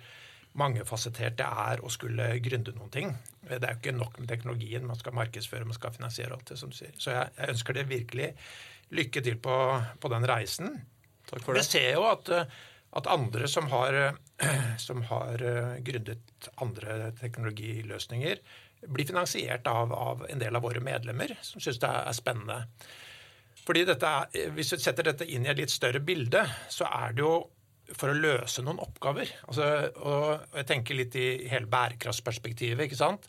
mangefasettert 0.58 1.36
det 1.38 1.46
er 1.46 1.82
å 1.84 1.90
skulle 1.92 2.30
gründe 2.42 2.74
noen 2.76 2.92
ting. 2.92 3.12
Det 3.44 3.60
er 3.60 3.76
jo 3.76 3.78
ikke 3.78 3.94
nok 3.94 4.16
med 4.18 4.30
teknologien. 4.30 4.86
Man 4.88 4.98
skal 4.98 5.14
markedsføre, 5.16 5.68
man 5.68 5.76
skal 5.76 5.94
finansiere 5.94 6.34
alt 6.34 6.48
det, 6.50 6.58
som 6.60 6.72
du 6.72 6.76
sier. 6.78 6.94
Så 6.98 7.12
jeg, 7.14 7.30
jeg 7.36 7.54
ønsker 7.54 7.76
dere 7.76 7.90
virkelig 7.92 8.30
lykke 8.98 9.22
til 9.24 9.36
på, 9.44 9.56
på, 10.00 10.10
den 10.12 10.26
reisen. 10.28 10.80
Takk 11.28 11.44
for 11.44 11.54
det. 11.54 11.62
Jeg 11.62 11.70
ser 11.70 11.88
jo 11.98 12.06
at, 12.08 12.32
at 12.96 13.10
andre 13.10 13.48
som 13.50 13.68
har, 13.72 13.98
som 14.86 15.02
har 15.10 15.44
eh, 15.44 15.76
gründet 15.84 16.48
andre 16.62 17.12
teknologiløsninger, 17.18 18.40
blir 18.86 19.06
finansiert 19.06 19.66
av, 19.66 19.92
av, 19.92 20.24
en 20.30 20.40
del 20.40 20.56
av 20.56 20.62
våre 20.62 20.80
medlemmer, 20.84 21.34
som 21.42 21.60
syns 21.60 21.80
det 21.82 21.90
er 21.90 22.16
spennende. 22.16 22.62
Fordi 23.66 23.84
dette 23.88 24.08
er, 24.08 24.50
Hvis 24.54 24.70
du 24.72 24.78
setter 24.80 25.10
dette 25.10 25.26
inn 25.26 25.44
i 25.44 25.50
et 25.52 25.58
litt 25.58 25.72
større 25.72 26.00
bilde, 26.00 26.44
så 26.70 26.86
er 26.86 27.16
det 27.16 27.24
jo 27.26 27.34
for 27.96 28.12
å 28.12 28.16
løse 28.16 28.62
noen 28.64 28.80
oppgaver. 28.84 29.30
Altså, 29.48 29.66
og 30.04 30.56
jeg 30.60 30.68
tenker 30.68 30.98
litt 30.98 31.16
i 31.16 31.28
hele 31.48 31.68
bærekraftsperspektivet. 31.72 32.84
ikke 32.84 33.00
sant? 33.00 33.28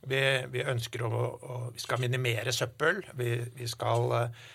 Vi, 0.00 0.20
vi 0.50 0.64
ønsker 0.66 1.04
å, 1.06 1.10
å, 1.12 1.58
vi 1.74 1.82
skal 1.82 2.00
minimere 2.02 2.52
søppel. 2.54 3.02
Vi, 3.18 3.36
vi 3.56 3.68
skal 3.70 4.16
eh, 4.18 4.48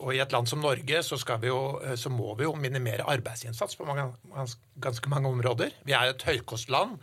og 0.00 0.10
i 0.14 0.20
et 0.22 0.32
land 0.34 0.48
som 0.50 0.62
Norge 0.62 1.02
så, 1.06 1.18
vi 1.38 1.50
jo, 1.50 1.60
eh, 1.84 1.94
så, 2.00 2.10
må 2.10 2.32
vi 2.38 2.46
jo 2.46 2.54
minimere 2.58 3.06
arbeidsinnsats 3.06 3.78
på 3.78 3.86
mange, 3.86 4.08
ganske 4.82 5.12
mange 5.12 5.30
områder. 5.30 5.76
Vi 5.86 5.94
er 5.94 6.10
et 6.10 6.24
høykostland, 6.26 6.96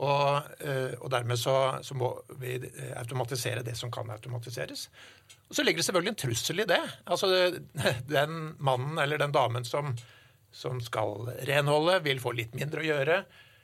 og, 0.00 0.48
eh, 0.64 0.94
og 0.96 1.10
dermed 1.12 1.36
så, 1.40 1.56
så, 1.84 1.96
må 1.98 2.14
vi 2.40 2.56
automatisere 2.96 3.64
det 3.66 3.76
som 3.76 3.92
kan 3.92 4.08
automatiseres. 4.10 4.88
Og 5.50 5.56
Så 5.56 5.66
ligger 5.66 5.82
det 5.82 5.86
selvfølgelig 5.90 6.14
en 6.14 6.22
trussel 6.24 6.64
i 6.64 6.68
det. 6.72 6.82
Altså 7.04 7.28
Den 8.16 8.56
mannen 8.58 8.98
eller 8.98 9.20
den 9.20 9.34
damen 9.34 9.68
som, 9.68 9.92
som 10.50 10.80
skal 10.80 11.28
renholde, 11.48 12.00
vil 12.06 12.22
få 12.22 12.32
litt 12.36 12.56
mindre 12.56 12.80
å 12.80 12.88
gjøre. 12.88 13.22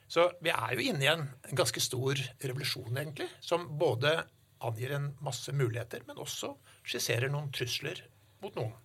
Så 0.09 0.31
vi 0.45 0.53
er 0.53 0.75
jo 0.75 0.85
inne 0.85 1.05
i 1.05 1.13
en 1.13 1.27
ganske 1.57 1.81
stor 1.85 2.21
revolusjon, 2.41 2.97
egentlig, 2.97 3.29
som 3.45 3.67
både 3.81 4.19
angir 4.65 4.93
en 4.97 5.11
masse 5.23 5.53
muligheter, 5.55 6.03
men 6.09 6.21
også 6.21 6.55
skisserer 6.83 7.31
noen 7.31 7.53
trusler 7.55 8.01
mot 8.45 8.55
noen. 8.59 8.77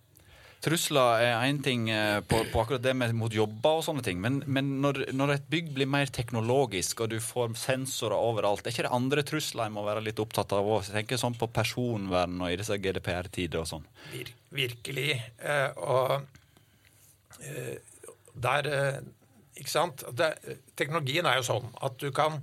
Trusler 0.63 1.19
er 1.25 1.41
én 1.43 1.57
ting 1.59 1.89
eh, 1.91 2.21
på, 2.23 2.37
på, 2.47 2.61
akkurat 2.61 2.83
det 2.85 2.93
med 2.95 3.11
mot 3.19 3.33
jobber 3.35 3.81
og 3.81 3.83
sånne 3.83 4.03
ting. 4.05 4.21
Men, 4.23 4.37
men 4.47 4.69
når, 4.83 5.01
når, 5.11 5.33
et 5.33 5.49
bygg 5.51 5.73
blir 5.75 5.89
mer 5.91 6.07
teknologisk, 6.07 7.03
og 7.03 7.11
du 7.11 7.17
får 7.19 7.51
sensorer 7.59 8.15
overalt, 8.15 8.63
er 8.63 8.71
ikke 8.71 8.85
det 8.85 8.93
andre 8.95 9.25
trusler 9.27 9.67
jeg 9.67 9.75
må 9.75 9.83
være 9.83 10.05
litt 10.05 10.21
opptatt 10.23 10.55
av? 10.55 10.69
òg? 10.71 10.87
tenker 10.87 11.19
sånn 11.19 11.35
på 11.35 11.49
personvern 11.51 12.39
og 12.39 12.53
i 12.53 12.59
disse 12.61 12.77
GDPR-tider 12.79 13.59
og 13.59 13.67
sånn. 13.73 13.89
Vir, 14.13 14.31
virkelig. 14.55 15.17
Eh, 15.43 15.83
og 15.83 17.43
eh, 17.43 17.75
der 18.47 18.71
ikke 19.59 19.73
sant? 19.73 20.05
Det, 20.15 20.31
teknologien 20.79 21.27
er 21.27 21.41
jo 21.41 21.49
sånn 21.49 21.67
at 21.83 21.99
du 21.99 22.07
kan, 22.15 22.39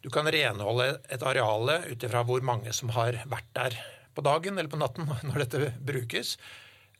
du 0.00 0.08
kan 0.12 0.32
renholde 0.32 0.94
et 1.12 1.28
areale 1.28 1.82
ut 1.90 2.08
ifra 2.08 2.24
hvor 2.24 2.40
mange 2.40 2.72
som 2.72 2.96
har 2.96 3.20
vært 3.28 3.52
der 3.52 3.78
på 4.14 4.24
dagen 4.24 4.58
eller 4.58 4.70
på 4.70 4.80
natten 4.80 5.10
når 5.28 5.44
dette 5.44 5.72
brukes. 5.84 6.36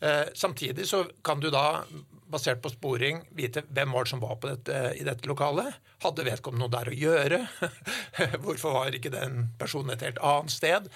Eh, 0.00 0.26
samtidig 0.34 0.88
så 0.88 1.04
kan 1.24 1.40
du 1.40 1.50
da, 1.54 1.84
basert 2.28 2.62
på 2.64 2.72
sporing, 2.72 3.22
vite 3.36 3.62
hvem 3.70 3.94
var 3.94 4.04
det 4.04 4.12
som 4.14 4.22
var 4.22 4.36
dette, 4.42 4.80
i 4.98 5.06
dette 5.06 5.28
lokalet. 5.30 5.78
Hadde 6.02 6.26
vedkommende 6.26 6.66
noe 6.66 6.74
der 6.74 6.90
å 6.90 6.98
gjøre? 6.98 7.40
Hvorfor 8.44 8.78
var 8.78 8.96
ikke 8.96 9.14
den 9.14 9.48
personen 9.60 9.94
et 9.94 10.04
helt 10.04 10.20
annet 10.24 10.52
sted? 10.52 10.90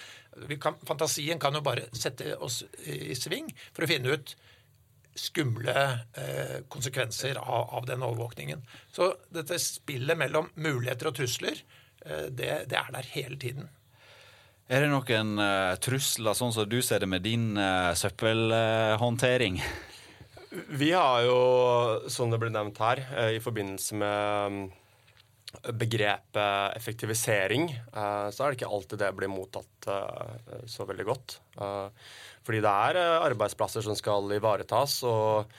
Kan, 0.61 0.77
fantasien 0.87 1.41
kan 1.43 1.57
jo 1.57 1.65
bare 1.65 1.89
sette 1.97 2.37
oss 2.43 2.63
i 2.85 3.17
sving 3.19 3.51
for 3.73 3.87
å 3.87 3.91
finne 3.91 4.19
ut 4.19 4.37
skumle 5.19 5.75
eh, 6.15 6.59
konsekvenser 6.71 7.39
av, 7.41 7.75
av, 7.75 7.87
den 7.87 8.03
overvåkningen. 8.03 8.63
Så 8.93 9.11
dette 9.35 9.59
spillet 9.63 10.19
mellom 10.19 10.51
muligheter 10.55 11.11
og 11.11 11.19
trusler, 11.19 11.59
eh, 12.05 12.29
det, 12.31 12.53
det, 12.71 12.79
er 12.79 12.93
der 12.95 13.11
hele 13.15 13.39
tiden. 13.41 13.69
Er 14.69 14.85
det 14.85 14.91
noen 14.93 15.39
uh, 15.41 15.77
trusler, 15.81 16.37
sånn 16.37 16.53
som 16.53 16.69
du 16.69 16.83
ser 16.85 17.01
det 17.01 17.09
med 17.09 17.25
din 17.25 17.55
uh, 17.57 17.95
søppelhåndtering? 17.97 19.63
Vi 20.77 20.91
har 20.93 21.23
jo, 21.25 21.39
som 22.13 22.29
det 22.33 22.41
ble 22.43 22.53
nevnt 22.53 22.77
her, 22.85 23.01
uh, 23.17 23.31
i 23.33 23.41
forbindelse 23.41 23.97
med 23.97 24.53
um, 24.53 24.61
begrepet 25.73 26.77
effektivisering, 26.77 27.71
så 27.89 28.45
er 28.45 28.51
det 28.51 28.59
ikke 28.59 28.69
alltid 28.69 29.01
det 29.01 29.07
blir 29.17 29.31
mottatt 29.33 29.87
så 30.69 30.85
veldig 30.85 31.07
godt. 31.09 31.39
Fordi 32.49 32.63
det 32.65 32.73
er 32.73 32.97
eh, 32.97 33.27
arbeidsplasser 33.29 33.85
som 33.85 33.97
skal 33.99 34.33
ivaretas. 34.39 35.03
og 35.09 35.59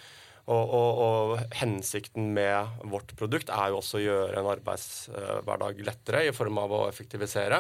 og, 0.50 0.72
og, 0.74 1.00
og, 1.06 1.32
hensikten 1.60 2.32
med 2.34 2.80
vårt 2.90 3.12
produkt 3.20 3.52
er 3.54 3.70
jo 3.70 3.76
også 3.84 4.00
å 4.00 4.02
gjøre 4.02 4.40
en 4.40 4.48
arbeidshverdag 4.50 5.84
lettere 5.86 6.24
i 6.26 6.32
form 6.34 6.58
av 6.58 6.74
å 6.74 6.80
effektivisere. 6.88 7.60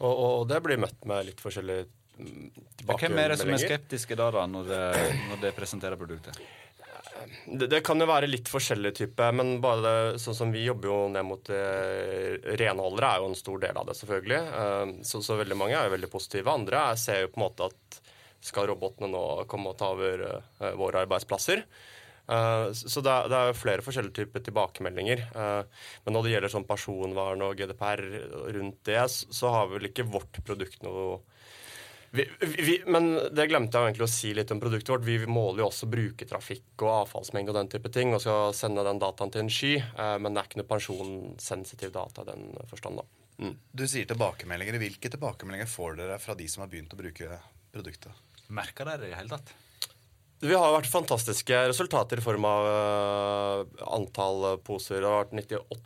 Og, 0.00 0.14
og 0.14 0.48
det 0.50 0.60
blir 0.64 0.80
møtt 0.82 1.06
med 1.08 1.30
litt 1.30 1.40
forskjellige 1.42 1.86
tilbakemeldinger. 2.16 2.98
Hvem 2.98 3.22
er 3.22 3.32
det 3.32 3.38
som 3.40 3.54
er 3.54 3.62
skeptiske 3.62 4.18
da, 4.18 4.28
da 4.34 4.44
når, 4.50 4.68
det, 4.70 4.84
når 5.30 5.42
det 5.46 5.54
presenterer 5.56 6.00
produktet? 6.00 6.38
Det, 7.46 7.68
det, 7.70 7.80
kan 7.86 8.00
jo 8.00 8.06
være 8.08 8.28
litt 8.28 8.48
forskjellig 8.50 8.92
type, 8.98 9.28
men 9.36 9.58
bare 9.62 10.18
sånn 10.20 10.36
som 10.36 10.52
vi 10.52 10.64
jobber 10.66 10.90
jo 10.90 10.98
ned 11.14 11.24
mot 11.26 11.50
eh, 11.52 12.36
renholdere, 12.58 13.10
er 13.10 13.22
jo 13.22 13.30
en 13.30 13.38
stor 13.38 13.62
del 13.62 13.78
av 13.80 13.88
det, 13.88 13.96
selvfølgelig. 14.00 14.40
Eh, 14.60 14.94
så, 15.06 15.22
så, 15.24 15.38
veldig 15.40 15.58
mange 15.58 15.78
er 15.78 15.88
jo 15.88 15.94
veldig 15.94 16.10
positive. 16.12 16.52
Andre 16.52 16.84
ser 17.00 17.24
jo 17.24 17.32
på 17.32 17.40
en 17.40 17.46
måte 17.46 17.70
at 17.70 18.00
skal 18.44 18.68
robotene 18.68 19.08
nå 19.08 19.24
komme 19.48 19.72
og 19.72 19.78
ta 19.80 19.86
over 19.94 20.20
uh, 20.28 20.72
våre 20.76 21.00
arbeidsplasser. 21.06 21.62
Uh, 22.24 22.72
så 22.72 23.02
det 23.04 23.12
er, 23.12 23.28
det 23.28 23.38
er, 23.38 23.58
flere 23.58 23.84
forskjellige 23.84 24.16
typer 24.22 24.44
tilbakemeldinger. 24.46 25.26
Uh, 25.36 25.90
men 26.06 26.16
når 26.16 26.24
det 26.24 26.34
gjelder 26.34 26.54
sånn 26.54 26.68
personvern 26.68 27.44
og 27.44 27.58
GDPR 27.58 28.02
rundt 28.56 28.80
det, 28.88 29.02
så 29.12 29.52
har 29.52 29.70
vel 29.74 29.90
ikke 29.90 30.08
vårt 30.08 30.40
produkt 30.46 30.84
noe 30.86 31.20
vi, 32.14 32.28
vi, 32.38 32.76
men 32.86 33.08
det 33.34 33.48
glemte 33.50 33.74
jeg 33.74 33.90
egentlig 33.90 34.04
å 34.06 34.12
si 34.12 34.28
litt 34.38 34.52
om 34.54 34.60
produktet 34.62 34.92
vårt. 34.92 35.02
Vi 35.02 35.16
måler 35.26 35.64
jo 35.64 35.66
også 35.66 35.88
brukertrafikk 35.90 36.84
og 36.86 36.92
avfallsmengde 37.00 37.50
og 37.50 37.58
den 37.58 37.70
type 37.72 37.90
ting, 37.90 38.12
og 38.14 38.22
skal 38.22 38.54
sende 38.54 38.84
den 38.86 39.00
dataen 39.02 39.32
til 39.34 39.42
en 39.42 39.50
sky. 39.50 39.72
men 40.22 40.30
det 40.30 40.38
er 40.38 40.46
ikke 40.46 40.60
noe 40.60 40.68
pensjonssensitiv 40.70 41.90
data 41.96 42.22
i 42.22 42.28
den 42.28 42.46
forstand, 42.70 43.02
da. 43.02 43.24
Mm. 43.42 43.56
Du 43.74 43.82
sier 43.90 44.06
tilbakemeldinger. 44.06 44.78
Hvilke 44.84 45.10
tilbakemeldinger 45.10 45.66
får 45.66 45.98
dere 46.04 46.20
fra 46.22 46.38
de 46.38 46.46
som 46.50 46.62
har 46.62 46.70
begynt 46.70 46.94
å 46.94 47.02
bruke 47.02 47.40
produktet? 47.74 48.24
Merker 48.54 48.92
dere 48.92 49.02
det 49.02 49.10
i 49.10 49.14
det 49.16 49.18
hele 49.18 49.34
tatt? 49.34 49.54
Vi 50.42 50.56
har 50.56 50.74
vært 50.74 50.90
fantastiske 50.90 51.60
resultater 51.70 52.20
i 52.20 52.24
form 52.24 52.44
av 52.48 52.66
uh, 52.66 53.84
antall 53.96 54.58
poser. 54.66 55.00
Det 55.00 55.08
har 55.08 55.22
vært 55.22 55.38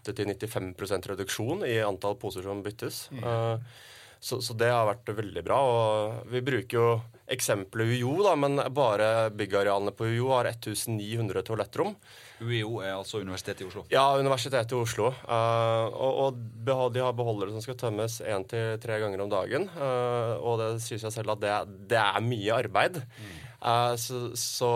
98-95% 0.08 1.12
reduksjon 1.12 1.62
i 1.68 1.78
antall 1.84 2.16
poser 2.18 2.46
som 2.46 2.64
byttes. 2.64 3.06
Mm. 3.14 3.22
Uh, 3.22 3.84
så, 4.18 4.40
så, 4.42 4.56
det 4.58 4.72
har 4.72 4.88
vært 4.88 5.12
veldig 5.14 5.44
bra. 5.46 5.58
Og 5.62 6.32
vi 6.32 6.42
bruker 6.42 6.78
jo 6.80 6.88
eksempelet 7.30 7.92
UiO, 7.92 8.16
da, 8.24 8.32
men 8.40 8.58
bare 8.74 9.28
byggarealene 9.36 9.92
på 9.94 10.08
UiO 10.10 10.32
har 10.32 10.48
1900 10.50 11.44
toalettrom. 11.46 11.92
UiO 12.40 12.80
er 12.82 12.96
altså 12.96 13.20
Universitetet 13.22 13.62
i 13.62 13.68
Oslo? 13.68 13.84
Ja, 13.92 14.08
Universitetet 14.18 14.74
i 14.74 14.80
Oslo. 14.80 15.12
Uh, 15.28 15.86
og, 15.92 16.22
og, 16.24 16.40
de 16.64 17.04
har 17.04 17.14
beholdere 17.14 17.54
som 17.54 17.62
skal 17.62 17.78
tømmes 17.78 18.18
én 18.26 18.48
til 18.50 18.80
tre 18.82 18.98
ganger 19.04 19.22
om 19.22 19.30
dagen. 19.30 19.68
Og 19.78 20.64
det 20.64 20.72
sier 20.82 20.98
seg 21.04 21.14
selv 21.14 21.36
at 21.36 21.44
det, 21.44 21.54
det 21.94 22.00
er 22.00 22.24
mye 22.26 22.64
arbeid. 22.64 23.04
Mm. 23.04 23.44
Uh, 23.58 23.94
så, 23.98 24.20
så, 24.38 24.70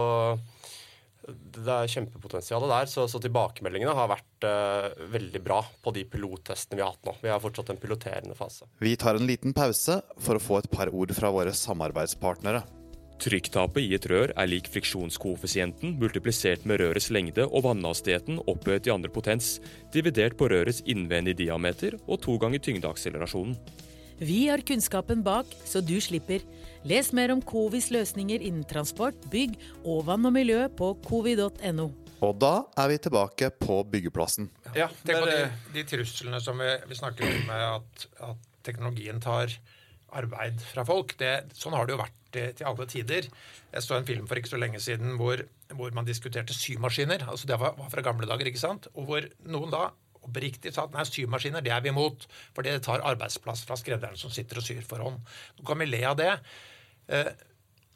det 1.26 1.70
er 1.70 1.92
kjempepotensial 1.94 2.66
der. 2.66 2.90
Så, 2.90 3.06
så, 3.10 3.22
tilbakemeldingene 3.22 3.94
har 3.96 4.10
vært 4.10 4.46
veldig 5.12 5.42
bra 5.44 5.60
på 5.84 5.94
de 5.94 6.02
pilottestene 6.10 6.80
vi 6.80 6.84
har 6.84 6.94
hatt 6.96 7.06
nå. 7.06 7.14
Vi 7.22 7.30
har 7.30 7.42
fortsatt 7.42 7.70
en 7.70 7.80
piloterende 7.82 8.34
fase. 8.38 8.66
Vi 8.82 8.96
tar 8.98 9.18
en 9.20 9.28
liten 9.28 9.54
pause 9.54 10.00
for 10.18 10.38
å 10.38 10.42
få 10.42 10.62
et 10.62 10.70
par 10.72 10.90
ord 10.90 11.14
fra 11.14 11.30
våre 11.30 11.54
samarbeidspartnere. 11.54 12.64
Trykktapet 13.22 13.84
i 13.84 13.92
et 13.94 14.06
rør 14.10 14.32
er 14.34 14.48
lik 14.50 14.66
friksjonskoeffisienten 14.72 15.94
multiplisert 16.00 16.64
med 16.66 16.80
rørets 16.82 17.06
lengde 17.14 17.44
og 17.46 17.62
vannhastigheten 17.68 18.40
opphøyet 18.50 18.88
i 18.88 18.92
andre 18.94 19.12
potens, 19.14 19.60
dividert 19.94 20.34
på 20.40 20.48
rørets 20.50 20.80
innvendige 20.90 21.44
diameter 21.44 21.94
og 22.02 22.18
to 22.24 22.34
ganger 22.42 22.64
tyngdeakselerasjonen. 22.66 23.54
Vi 24.20 24.46
har 24.48 24.62
kunnskapen 24.66 25.22
bak, 25.24 25.48
så 25.64 25.80
du 25.84 25.96
slipper. 26.02 26.44
Les 26.88 27.12
mer 27.14 27.32
om 27.34 27.42
Covis 27.42 27.90
løsninger 27.94 28.42
innen 28.42 28.66
transport, 28.68 29.18
bygg 29.32 29.56
og 29.82 30.06
vann 30.08 30.26
og 30.28 30.34
miljø 30.34 30.66
på 30.78 30.92
covi.no. 31.06 31.90
Og 32.22 32.38
da 32.38 32.54
er 32.78 32.90
vi 32.92 32.98
tilbake 33.02 33.50
på 33.58 33.80
byggeplassen. 33.90 34.48
Ja, 34.78 34.88
Tenk 35.02 35.24
på 35.24 35.30
de, 35.30 35.38
de 35.74 35.86
truslene 35.90 36.38
som 36.42 36.60
vi, 36.62 36.70
vi 36.86 36.98
snakker 36.98 37.26
om, 37.26 37.38
med 37.48 37.64
at, 37.68 38.06
at 38.30 38.50
teknologien 38.66 39.18
tar 39.22 39.50
arbeid 40.12 40.60
fra 40.62 40.84
folk. 40.86 41.16
Det, 41.18 41.32
sånn 41.58 41.74
har 41.74 41.88
det 41.88 41.96
jo 41.96 42.02
vært 42.02 42.18
til 42.32 42.68
alle 42.68 42.86
tider. 42.88 43.26
Jeg 43.72 43.84
så 43.84 43.98
en 43.98 44.08
film 44.08 44.28
for 44.28 44.40
ikke 44.40 44.52
så 44.52 44.60
lenge 44.60 44.80
siden 44.82 45.16
hvor, 45.20 45.42
hvor 45.76 45.92
man 45.96 46.08
diskuterte 46.08 46.54
symaskiner. 46.56 47.26
altså 47.28 47.48
Det 47.50 47.58
var, 47.60 47.74
var, 47.78 47.90
fra 47.92 48.04
gamle 48.04 48.28
dager. 48.28 48.48
ikke 48.48 48.62
sant? 48.62 48.88
Og 48.94 49.08
hvor 49.08 49.26
noen 49.48 49.72
da 49.72 49.88
oppriktig 50.22 50.74
sa 50.74 50.86
at 50.86 50.96
nei, 50.96 51.06
symaskiner 51.08 51.64
det 51.64 51.72
er 51.74 51.84
vi 51.84 51.92
imot, 51.92 52.26
for 52.56 52.66
det 52.66 52.78
tar 52.86 53.04
arbeidsplass 53.12 53.64
fra 53.68 53.78
skredderen 53.80 54.18
som 54.18 54.32
sitter 54.32 54.60
og 54.60 54.66
syr 54.66 54.84
for 54.86 55.04
hånd. 55.04 55.22
Nå 55.58 55.66
kan 55.68 55.82
vi 55.82 55.90
le 55.90 56.02
av 56.08 56.18
det. 56.20 56.32
Eh, 57.12 57.32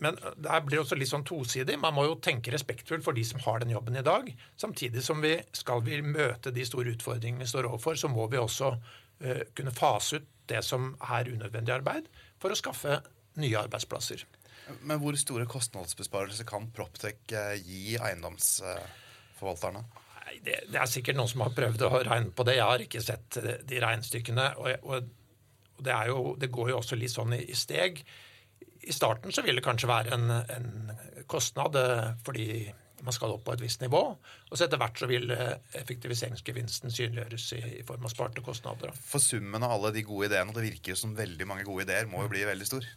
men 0.04 0.18
det 0.36 0.60
blir 0.66 0.82
også 0.82 0.96
litt 0.98 1.08
sånn 1.08 1.24
tosidig. 1.24 1.78
Man 1.80 1.94
må 1.96 2.04
jo 2.04 2.18
tenke 2.20 2.52
respektfullt 2.52 3.04
for 3.04 3.16
de 3.16 3.24
som 3.24 3.40
har 3.46 3.62
den 3.62 3.72
jobben 3.72 3.96
i 3.96 4.04
dag. 4.04 4.28
Samtidig 4.60 5.04
som 5.04 5.22
vi 5.24 5.38
skal 5.56 5.80
vi 5.86 6.02
møte 6.04 6.52
de 6.52 6.66
store 6.68 6.92
utfordringene 6.92 7.46
vi 7.46 7.48
står 7.48 7.70
overfor, 7.70 7.96
så 7.96 8.10
må 8.12 8.26
vi 8.32 8.40
også 8.40 8.74
uh, 8.76 9.42
kunne 9.56 9.72
fase 9.76 10.20
ut 10.20 10.28
det 10.52 10.60
som 10.62 10.92
er 11.00 11.32
unødvendig 11.32 11.72
arbeid, 11.78 12.10
for 12.38 12.52
å 12.52 12.58
skaffe 12.60 13.00
nye 13.40 13.62
arbeidsplasser. 13.64 14.26
Men 14.84 15.00
hvor 15.00 15.16
store 15.18 15.48
kostnadsbesparelser 15.48 16.46
kan 16.46 16.68
Proptech 16.76 17.32
uh, 17.32 17.56
gi 17.56 17.96
eiendomsforvalterne? 17.96 19.86
Nei, 20.26 20.40
det, 20.42 20.56
det, 20.72 20.78
er 20.80 20.90
sikkert 20.90 21.18
noen 21.18 21.30
som 21.30 21.44
har 21.44 21.54
prøvd 21.54 21.86
å 21.86 21.92
regne 22.02 22.34
på 22.34 22.46
det. 22.48 22.56
Jeg 22.58 22.66
har 22.66 22.82
ikke 22.82 23.04
sett 23.04 23.38
de 23.38 23.82
regnestykkene. 23.82 24.48
og, 24.58 24.72
og, 24.82 25.12
og 25.76 25.84
det, 25.84 25.98
jo, 26.08 26.32
det, 26.40 26.50
går 26.52 26.72
jo 26.72 26.80
også 26.80 26.98
litt 26.98 27.12
sånn 27.12 27.36
i, 27.36 27.42
i 27.52 27.56
steg. 27.56 28.00
I 28.86 28.94
starten 28.94 29.34
så 29.34 29.44
vil 29.44 29.58
det 29.58 29.64
kanskje 29.66 29.90
være 29.90 30.16
en, 30.16 30.30
en 30.30 30.90
kostnad, 31.30 31.76
eh, 31.78 32.10
fordi 32.26 32.48
man 33.04 33.14
skal 33.14 33.34
opp 33.34 33.44
på 33.46 33.54
et 33.54 33.62
visst 33.62 33.82
nivå. 33.82 34.02
Og 34.50 34.54
så 34.56 34.66
etter 34.66 34.80
hvert 34.80 34.98
så 34.98 35.08
vil 35.10 35.30
eh, 35.34 35.56
effektiviseringsgevinsten 35.80 36.94
synliggjøres 36.94 37.48
i, 37.58 37.62
i 37.80 37.86
form 37.86 38.06
av 38.08 38.14
sparte 38.14 38.44
kostnader. 38.46 38.94
For 38.96 39.22
summen 39.22 39.66
av 39.66 39.76
alle 39.76 39.92
de 39.96 40.06
gode 40.06 40.30
ideene, 40.30 40.52
og 40.52 40.58
det 40.58 40.68
virker 40.70 40.98
som 40.98 41.16
veldig 41.18 41.48
mange 41.48 41.66
gode 41.68 41.86
ideer, 41.86 42.08
må 42.10 42.24
jo 42.24 42.32
bli 42.32 42.46
veldig 42.48 42.68
stor. 42.68 42.88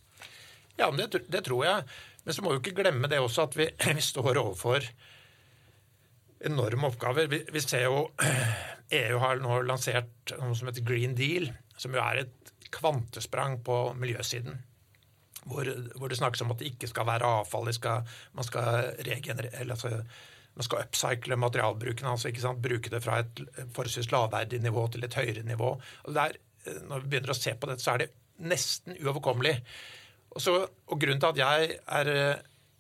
Ja, 0.80 0.88
men 0.88 1.04
det, 1.04 1.26
det 1.28 1.44
tror 1.48 1.66
jeg. 1.68 1.88
Men 2.24 2.36
så 2.36 2.46
må 2.46 2.54
vi 2.54 2.62
ikke 2.62 2.78
glemme 2.80 3.10
det 3.12 3.20
også 3.22 3.50
at 3.50 3.58
vi, 3.60 3.70
vi 4.00 4.06
står 4.06 4.40
overfor 4.40 4.86
enorme 6.46 6.88
oppgaver. 6.88 7.28
Vi, 7.32 7.44
vi 7.52 7.62
ser 7.64 7.88
jo 7.88 8.08
EU 9.02 9.20
har 9.22 9.42
nå 9.44 9.62
lansert 9.68 10.34
noe 10.40 10.56
som 10.58 10.70
heter 10.70 10.86
Green 10.88 11.16
Deal, 11.18 11.50
som 11.78 11.94
jo 11.96 12.02
er 12.04 12.24
et 12.24 12.54
kvantesprang 12.74 13.60
på 13.66 13.78
miljøsiden. 14.00 14.58
Hvor, 15.50 15.70
hvor 15.98 16.12
det 16.12 16.20
snakkes 16.20 16.44
om 16.44 16.52
at 16.54 16.60
det 16.62 16.74
ikke 16.74 16.90
skal 16.92 17.08
være 17.08 17.30
avfall, 17.40 17.72
skal, 17.74 18.06
man 18.38 18.46
skal 18.46 18.92
regenerere 19.08 19.64
altså, 19.64 20.02
man 20.60 20.68
skal 20.68 20.84
upcycle 20.84 21.38
materialbruken, 21.40 22.08
altså 22.10 22.30
ikke 22.30 22.44
sant? 22.44 22.62
bruke 22.62 22.92
det 22.92 23.02
fra 23.06 23.22
et 23.24 23.42
forholdsvis 23.76 24.12
lavverdig 24.12 24.60
nivå 24.62 24.88
til 24.92 25.06
et 25.08 25.16
høyere 25.16 25.46
nivå. 25.48 25.72
Og 26.04 26.16
der, 26.16 26.36
når 26.90 27.06
vi 27.06 27.14
begynner 27.14 27.34
å 27.34 27.38
se 27.38 27.56
på 27.56 27.70
dette, 27.70 27.86
så 27.86 27.96
er 27.96 28.04
det 28.04 28.10
nesten 28.50 28.98
uoverkommelig. 29.00 29.56
Og, 30.36 30.42
så, 30.44 30.56
og 30.68 31.02
Grunnen 31.02 31.22
til 31.22 31.32
at 31.32 31.42
jeg 31.42 31.80
er 32.00 32.12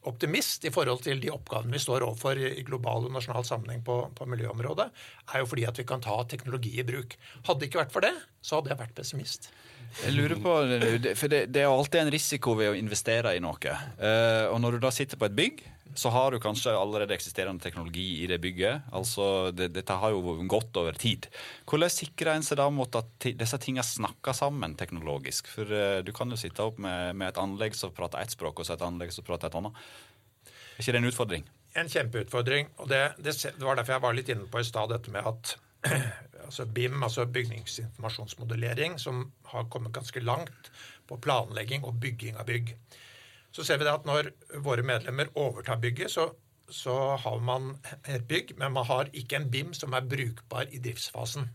optimist 0.08 0.64
i 0.64 0.72
forhold 0.72 1.04
til 1.04 1.20
de 1.20 1.32
oppgavene 1.34 1.76
vi 1.76 1.82
står 1.82 2.06
overfor 2.08 2.40
i 2.40 2.64
global 2.68 3.08
og 3.08 3.16
nasjonal 3.16 3.44
sammenheng 3.48 3.82
på, 3.86 3.98
på 4.16 4.28
miljøområdet, 4.32 4.88
er 5.34 5.44
jo 5.44 5.50
fordi 5.50 5.66
at 5.68 5.82
vi 5.82 5.88
kan 5.88 6.04
ta 6.04 6.16
teknologi 6.30 6.78
i 6.80 6.86
bruk. 6.88 7.18
Hadde 7.48 7.60
det 7.60 7.70
ikke 7.70 7.82
vært 7.82 7.96
for 7.96 8.08
det, 8.08 8.14
så 8.42 8.60
hadde 8.60 8.72
jeg 8.72 8.82
vært 8.84 8.96
pessimist. 8.96 9.50
Jeg 10.04 10.14
lurer 10.14 10.38
på, 10.38 10.54
for 11.18 11.32
det, 11.32 11.42
det 11.50 11.64
er 11.64 11.72
alltid 11.72 12.04
en 12.04 12.14
risiko 12.14 12.54
ved 12.60 12.72
å 12.72 12.78
investere 12.78 13.34
i 13.36 13.42
noe. 13.44 13.76
Eh, 13.98 14.46
og 14.48 14.60
når 14.62 14.78
du 14.78 14.86
da 14.86 14.92
sitter 14.94 15.20
på 15.20 15.28
et 15.28 15.36
bygg, 15.36 15.64
så 15.96 16.10
har 16.14 16.32
du 16.32 16.40
kanskje 16.42 16.74
allerede 16.78 17.14
eksisterende 17.16 17.64
teknologi 17.64 18.24
i 18.24 18.28
det 18.30 18.40
bygget. 18.42 18.90
Altså, 18.96 19.52
det, 19.56 19.72
Dette 19.76 19.98
har 20.02 20.14
jo 20.14 20.36
gått 20.50 20.78
over 20.78 20.98
tid. 21.00 21.28
Hvordan 21.70 21.94
sikrer 21.94 22.36
en 22.36 22.46
seg 22.46 22.60
da 22.62 22.68
mot 22.74 23.00
at 23.00 23.30
disse 23.40 23.60
tingene 23.62 23.86
snakker 23.86 24.36
sammen 24.38 24.76
teknologisk? 24.80 25.50
For 25.54 25.70
uh, 25.70 26.02
du 26.06 26.14
kan 26.16 26.30
jo 26.30 26.40
sitte 26.40 26.66
opp 26.66 26.80
med, 26.82 27.16
med 27.20 27.32
et 27.32 27.42
anlegg 27.42 27.78
som 27.78 27.94
prater 27.96 28.22
ett 28.22 28.36
språk, 28.36 28.62
og 28.62 28.68
så 28.68 28.76
et 28.76 28.86
anlegg 28.86 29.14
som 29.16 29.26
prater 29.28 29.50
et 29.50 29.58
annet. 29.60 29.82
Er 30.50 30.84
ikke 30.84 30.96
det 30.96 31.02
en 31.02 31.10
utfordring? 31.12 31.50
En 31.80 31.90
kjempeutfordring. 31.92 32.70
og 32.78 32.90
det, 32.90 33.02
det, 33.24 33.36
var 33.60 33.78
derfor 33.78 33.98
jeg 33.98 34.06
var 34.06 34.16
litt 34.18 34.32
inne 34.34 34.48
på 34.50 34.62
i 34.62 34.68
stad 34.68 34.94
dette 34.94 35.12
med 35.14 35.26
at 35.28 35.56
altså 36.48 36.66
BIM, 36.66 37.04
altså 37.04 37.26
bygningsinformasjonsmodellering, 37.26 38.98
som 39.00 39.30
har 39.52 39.70
kommet 39.70 39.94
ganske 39.96 40.22
langt 40.24 40.72
på 41.10 41.18
planlegging 41.18 41.86
og 41.88 42.00
bygging 42.02 42.38
av 42.38 42.50
bygg. 42.50 42.74
Så 43.52 43.66
ser 43.66 43.80
vi 43.80 43.88
det 43.88 43.96
at 43.96 44.06
når 44.08 44.32
våre 44.66 44.86
medlemmer 44.86 45.32
overtar 45.40 45.80
bygget, 45.82 46.14
så, 46.14 46.28
så 46.70 46.96
har 47.18 47.40
man 47.42 47.72
et 48.06 48.28
bygg, 48.30 48.54
men 48.60 48.76
man 48.76 48.86
har 48.90 49.10
ikke 49.14 49.40
en 49.40 49.50
BIM 49.50 49.74
som 49.78 49.96
er 49.98 50.06
brukbar 50.10 50.70
i 50.70 50.82
driftsfasen. 50.84 51.50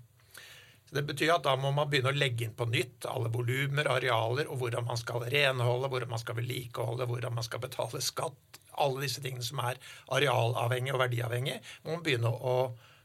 Så 0.84 0.96
Det 0.98 1.04
betyr 1.06 1.36
at 1.36 1.46
da 1.46 1.54
må 1.56 1.70
man 1.74 1.88
begynne 1.90 2.12
å 2.12 2.18
legge 2.18 2.48
inn 2.48 2.56
på 2.56 2.66
nytt 2.68 3.06
alle 3.10 3.30
volumer, 3.32 3.88
arealer, 3.94 4.50
og 4.50 4.60
hvordan 4.60 4.88
man 4.90 5.00
skal 5.00 5.24
renholde, 5.32 5.88
hvordan 5.92 6.10
man 6.10 6.22
skal 6.22 6.38
vedlikeholde, 6.40 7.08
hvordan 7.08 7.38
man 7.38 7.46
skal 7.46 7.62
betale 7.62 8.02
skatt. 8.04 8.60
Alle 8.82 9.06
disse 9.06 9.22
tingene 9.22 9.46
som 9.46 9.62
er 9.62 9.78
arealavhengige 10.12 10.96
og 10.96 11.04
verdiavhengige, 11.04 11.62
må 11.84 11.94
man 11.94 12.04
begynne 12.04 12.30
å, 12.34 12.58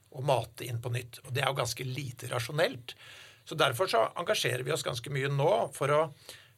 å 0.09 0.25
mate 0.25 0.65
inn 0.65 0.81
på 0.81 0.91
nytt. 0.91 1.21
Og 1.27 1.33
det 1.35 1.45
er 1.45 1.51
jo 1.51 1.59
ganske 1.61 1.85
lite 1.85 2.33
rasjonelt. 2.33 2.97
Så 3.45 3.57
Derfor 3.57 3.89
så 3.89 4.03
engasjerer 4.17 4.65
vi 4.65 4.73
oss 4.73 4.85
ganske 4.85 5.13
mye 5.13 5.29
nå 5.33 5.53
for 5.73 5.93
å 5.93 6.01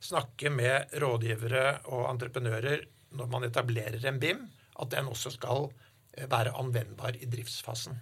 snakke 0.01 0.51
med 0.53 0.93
rådgivere 1.01 1.65
og 1.93 2.09
entreprenører 2.09 2.85
når 3.17 3.31
man 3.31 3.45
etablerer 3.47 4.03
en 4.07 4.19
BIM, 4.21 4.45
at 4.81 4.93
den 4.93 5.09
også 5.11 5.33
skal 5.35 5.67
eh, 6.17 6.27
være 6.31 6.55
anvendbar 6.57 7.17
i 7.19 7.29
driftsfasen. 7.29 7.99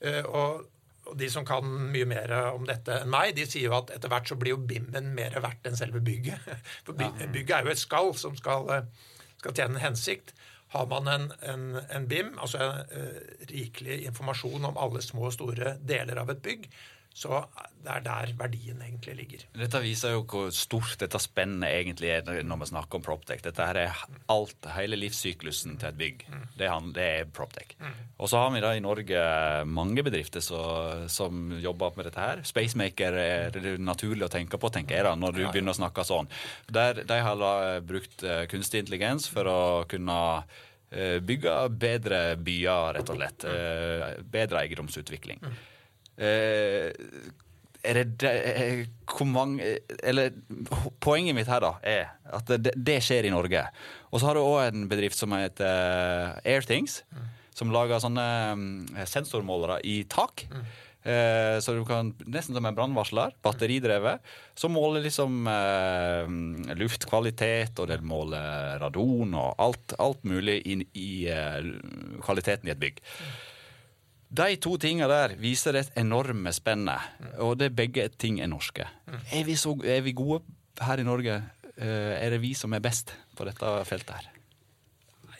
Eh, 0.00 0.24
Og, 0.24 0.70
de 1.20 1.26
som 1.28 1.44
kan 1.44 1.66
mye 1.92 2.06
mer 2.08 2.32
om 2.54 2.62
dette 2.64 2.94
enn 3.02 3.10
meg, 3.12 3.34
de 3.36 3.44
sier 3.44 3.68
jo 3.68 3.74
at 3.76 3.90
etter 3.92 4.08
hvert 4.08 4.30
så 4.30 4.38
blir 4.40 4.54
jo 4.54 4.62
BIM-en 4.64 5.10
mer 5.12 5.36
verdt 5.44 5.66
enn 5.68 5.76
selve 5.76 6.00
bygget. 6.00 6.40
For 6.86 6.96
bygget 6.96 7.52
er 7.58 7.66
jo 7.66 7.74
et 7.74 7.82
skall 7.82 8.14
som 8.16 8.36
skal, 8.38 8.70
eh, 8.72 9.10
skal 9.42 9.52
tjene 9.52 9.76
en 9.76 9.84
hensikt. 9.84 10.32
Har 10.72 10.88
man 10.90 11.10
en, 11.12 11.26
en, 11.44 11.66
en 11.92 12.08
BIM, 12.08 12.32
altså 12.40 12.70
eh, 12.88 13.20
rikelig 13.52 14.00
informasjon 14.08 14.64
om 14.70 14.80
alle 14.80 15.04
små 15.04 15.28
og 15.28 15.36
store 15.36 15.76
deler 15.84 16.18
av 16.24 16.32
et 16.32 16.40
bygg, 16.42 16.64
så 17.14 17.44
det 17.84 17.92
er 17.92 18.00
der 18.02 18.30
verdien 18.34 18.80
egentlig 18.82 19.12
ligger. 19.14 19.42
Dette 19.54 19.80
viser 19.84 20.16
jo 20.16 20.24
hvor 20.26 20.48
stort 20.54 20.96
dette 20.98 21.20
spennet 21.22 21.70
egentlig 21.70 22.08
er 22.10 22.42
når 22.42 22.62
vi 22.64 22.68
snakker 22.72 22.98
om 22.98 23.04
Proptech. 23.04 23.42
Dette 23.44 23.66
her 23.68 23.78
er 23.84 24.00
alt, 24.32 24.66
hele 24.74 24.98
livssyklusen 24.98 25.76
til 25.78 25.92
et 25.92 25.98
bygg. 26.00 26.24
Det, 26.58 26.66
er 26.66 26.88
det 26.96 27.04
er 27.20 27.28
Proptech. 27.30 27.76
Og 28.18 28.30
så 28.32 28.40
har 28.42 28.50
vi 28.50 28.62
da 28.64 28.72
i 28.74 28.82
Norge 28.82 29.20
mange 29.70 30.02
bedrifter 30.02 30.42
som, 30.42 31.04
som 31.12 31.52
jobber 31.62 31.94
med 31.94 32.08
dette 32.08 32.24
her. 32.24 32.42
Spacemaker 32.48 33.18
er 33.20 33.54
det 33.54 33.76
naturlig 33.78 34.26
å 34.26 34.32
tenke 34.32 34.58
på, 34.58 34.72
tenker 34.74 34.98
jeg 34.98 35.06
da, 35.06 35.12
når 35.14 35.36
du 35.36 35.42
begynner 35.44 35.76
å 35.76 35.78
snakke 35.78 36.06
sånn. 36.08 36.30
Der, 36.66 37.04
de 37.06 37.20
har 37.28 37.38
da 37.38 37.52
brukt 37.84 38.24
eh, 38.26 38.42
kunstig 38.50 38.82
intelligens 38.82 39.28
for 39.30 39.46
å 39.50 39.60
kunne 39.90 40.18
eh, 40.90 41.20
bygge 41.22 41.54
bedre 41.78 42.24
byer, 42.42 42.98
rett 42.98 43.14
og 43.14 43.22
slett. 43.22 43.46
Eh, 43.52 44.18
Bedre 44.34 44.64
eiendomsutvikling. 44.64 45.44
Eh, 46.18 46.92
er 47.84 47.98
det, 47.98 48.04
det 48.22 48.30
eh, 48.32 48.84
hvor 49.10 49.26
mange 49.28 49.66
Eller 49.98 50.30
poenget 51.02 51.34
mitt 51.36 51.50
her 51.50 51.60
da 51.60 51.72
er 51.82 52.12
at 52.30 52.48
det, 52.48 52.72
det 52.78 53.00
skjer 53.04 53.28
i 53.28 53.34
Norge. 53.34 53.66
Og 54.10 54.20
så 54.20 54.30
har 54.30 54.38
du 54.38 54.44
òg 54.44 54.70
en 54.70 54.88
bedrift 54.90 55.18
som 55.18 55.34
heter 55.36 55.66
eh, 55.68 56.54
Airthings, 56.54 57.02
som 57.54 57.70
lager 57.74 58.02
sånne 58.02 58.24
mm, 58.58 59.04
sensormålere 59.10 59.78
i 59.86 60.00
tak. 60.10 60.46
Eh, 61.04 61.60
så 61.60 61.74
du 61.76 61.82
kan 61.84 62.14
nesten 62.24 62.56
som 62.56 62.64
en 62.64 62.76
brannvarsler, 62.76 63.34
batteridrevet, 63.44 64.24
som 64.56 64.72
måler 64.72 65.04
liksom 65.04 65.44
eh, 65.52 66.76
luftkvalitet, 66.80 67.76
og 67.76 67.90
det 67.92 68.00
måler 68.00 68.78
radon 68.80 69.36
og 69.36 69.60
alt, 69.60 69.96
alt 70.00 70.24
mulig 70.24 70.62
inn 70.64 70.86
i 70.96 71.26
eh, 71.28 71.60
kvaliteten 72.24 72.70
i 72.70 72.72
et 72.72 72.80
bygg. 72.80 73.02
De 74.34 74.56
to 74.58 74.74
tinga 74.82 75.06
der 75.10 75.34
viser 75.38 75.76
det 75.76 75.84
enorme 76.00 76.50
spennet, 76.56 77.10
og 77.38 77.58
det 77.60 77.70
begge 77.76 78.08
ting 78.18 78.40
er 78.42 78.48
norske. 78.50 78.86
Er 79.30 79.44
vi, 79.46 79.54
så, 79.60 79.76
er 79.86 80.00
vi 80.06 80.14
gode 80.16 80.40
her 80.82 80.98
i 81.02 81.06
Norge? 81.06 81.36
Eh, 81.76 82.14
Er 82.24 82.30
det 82.34 82.40
vi 82.42 82.52
som 82.58 82.72
er 82.74 82.82
best 82.82 83.12
på 83.36 83.46
dette 83.46 83.74
feltet 83.86 84.14
her? 84.16 84.30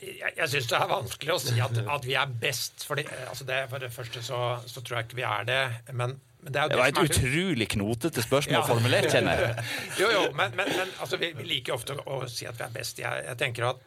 Jeg, 0.05 0.31
jeg 0.37 0.49
syns 0.51 0.67
det 0.69 0.77
er 0.77 0.89
vanskelig 0.91 1.33
å 1.33 1.39
si 1.41 1.55
at, 1.63 1.77
at 1.89 2.05
vi 2.05 2.13
er 2.19 2.31
best. 2.41 2.83
For 2.85 2.99
det, 2.99 3.07
altså 3.29 3.45
det, 3.47 3.61
for 3.71 3.81
det 3.81 3.89
første 3.95 4.21
så, 4.23 4.39
så 4.69 4.83
tror 4.83 4.99
jeg 4.99 5.07
ikke 5.09 5.19
vi 5.21 5.25
er 5.27 5.47
det. 5.47 5.61
Men, 5.97 6.13
men 6.43 6.53
det 6.53 6.61
er 6.61 6.69
Det 6.73 6.77
var 6.77 6.91
et 6.91 6.99
er 7.01 7.09
utrolig 7.09 7.67
knotete 7.73 8.21
spørsmål 8.25 8.59
Ja. 8.59 8.65
formulert, 8.67 9.07
kjenner 9.11 9.39
jeg. 9.41 9.65
Jo, 10.03 10.11
jo, 10.13 10.23
men, 10.37 10.53
men, 10.59 10.69
men 10.77 10.91
altså, 11.01 11.17
vi, 11.21 11.31
vi 11.39 11.47
liker 11.55 11.73
ofte 11.79 11.97
å 12.05 12.21
si 12.29 12.45
at 12.45 12.59
vi 12.59 12.67
er 12.67 12.75
best. 12.75 13.01
Jeg, 13.01 13.25
jeg 13.31 13.39
tenker 13.41 13.69
at 13.71 13.81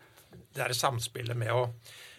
det 0.56 0.64
er 0.66 0.74
samspillet 0.76 1.38
med 1.38 1.52
å 1.54 1.62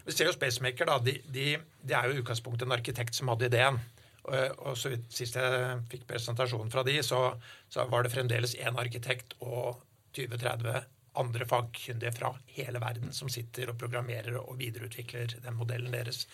Vi 0.09 0.15
ser 0.17 0.29
jo 0.29 0.33
Spacemaker, 0.33 0.89
da. 0.89 0.97
De, 1.05 1.19
de, 1.29 1.51
de 1.85 1.93
er 1.93 2.09
jo 2.09 2.17
i 2.17 2.21
utgangspunktet 2.23 2.65
en 2.65 2.73
arkitekt 2.73 3.17
som 3.17 3.29
hadde 3.29 3.45
ideen. 3.45 3.77
Og, 4.25 4.61
og 4.71 4.77
så 4.77 4.91
vidt 4.93 5.05
sist 5.13 5.37
jeg 5.37 5.81
fikk 5.91 6.07
presentasjonen 6.09 6.71
fra 6.73 6.81
de, 6.87 6.97
så, 7.05 7.21
så 7.69 7.85
var 7.91 8.05
det 8.05 8.13
fremdeles 8.13 8.55
én 8.57 8.79
arkitekt 8.81 9.37
og 9.45 9.83
20-30 10.17 10.79
andre 11.19 11.45
fagkyndige 11.49 12.13
fra 12.15 12.31
hele 12.55 12.81
verden 12.81 13.13
som 13.15 13.29
sitter 13.31 13.71
og 13.71 13.77
programmerer 13.81 14.37
og 14.39 14.57
videreutvikler 14.59 15.37
den 15.43 15.57
modellen 15.57 15.93
deres. 15.93 16.25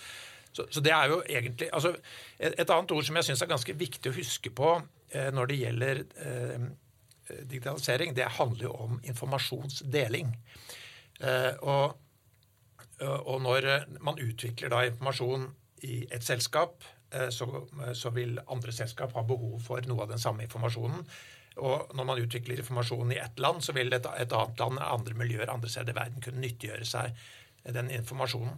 Så, 0.55 0.67
så 0.71 0.83
det 0.83 0.93
er 0.95 1.11
jo 1.11 1.19
egentlig 1.27 1.67
altså, 1.75 1.91
et, 2.39 2.55
et 2.55 2.69
annet 2.69 2.95
ord 2.95 3.03
som 3.07 3.19
jeg 3.19 3.27
syns 3.27 3.43
er 3.43 3.51
ganske 3.51 3.75
viktig 3.75 4.11
å 4.11 4.15
huske 4.15 4.51
på 4.55 4.71
eh, 5.11 5.31
når 5.35 5.51
det 5.51 5.59
gjelder 5.59 6.01
eh, 6.23 6.67
digitalisering, 7.43 8.15
det 8.15 8.31
handler 8.37 8.69
jo 8.69 8.73
om 8.87 8.99
informasjonsdeling. 9.03 10.31
Eh, 11.19 11.51
og, 11.59 11.99
og 13.03 13.41
når 13.43 13.69
eh, 13.71 13.87
man 13.99 14.19
utvikler 14.21 14.71
da 14.71 14.83
informasjon 14.87 15.47
i 15.87 16.03
et 16.13 16.23
selskap, 16.23 16.83
eh, 17.11 17.29
så, 17.29 18.11
vil 18.15 18.39
andre 18.47 18.75
selskap 18.75 19.15
ha 19.17 19.25
behov 19.27 19.59
for 19.65 19.83
noe 19.89 20.05
av 20.05 20.13
den 20.13 20.21
samme 20.21 20.45
informasjonen. 20.47 21.03
Og 21.55 21.95
når 21.95 22.07
man 22.07 22.19
utvikler 22.19 22.59
informasjon 22.59 23.13
i 23.15 23.19
ett 23.21 23.39
land, 23.39 23.63
så 23.63 23.75
vil 23.75 23.93
et, 23.95 24.05
et 24.05 24.37
annet 24.37 24.59
land, 24.59 24.79
andre 24.83 25.15
miljøer, 25.15 25.51
andre 25.51 25.71
steder 25.71 25.95
i 25.95 25.99
verden 25.99 26.23
kunne 26.23 26.43
nyttiggjøre 26.43 26.87
seg 26.87 27.19
den 27.75 27.91
informasjonen. 27.95 28.57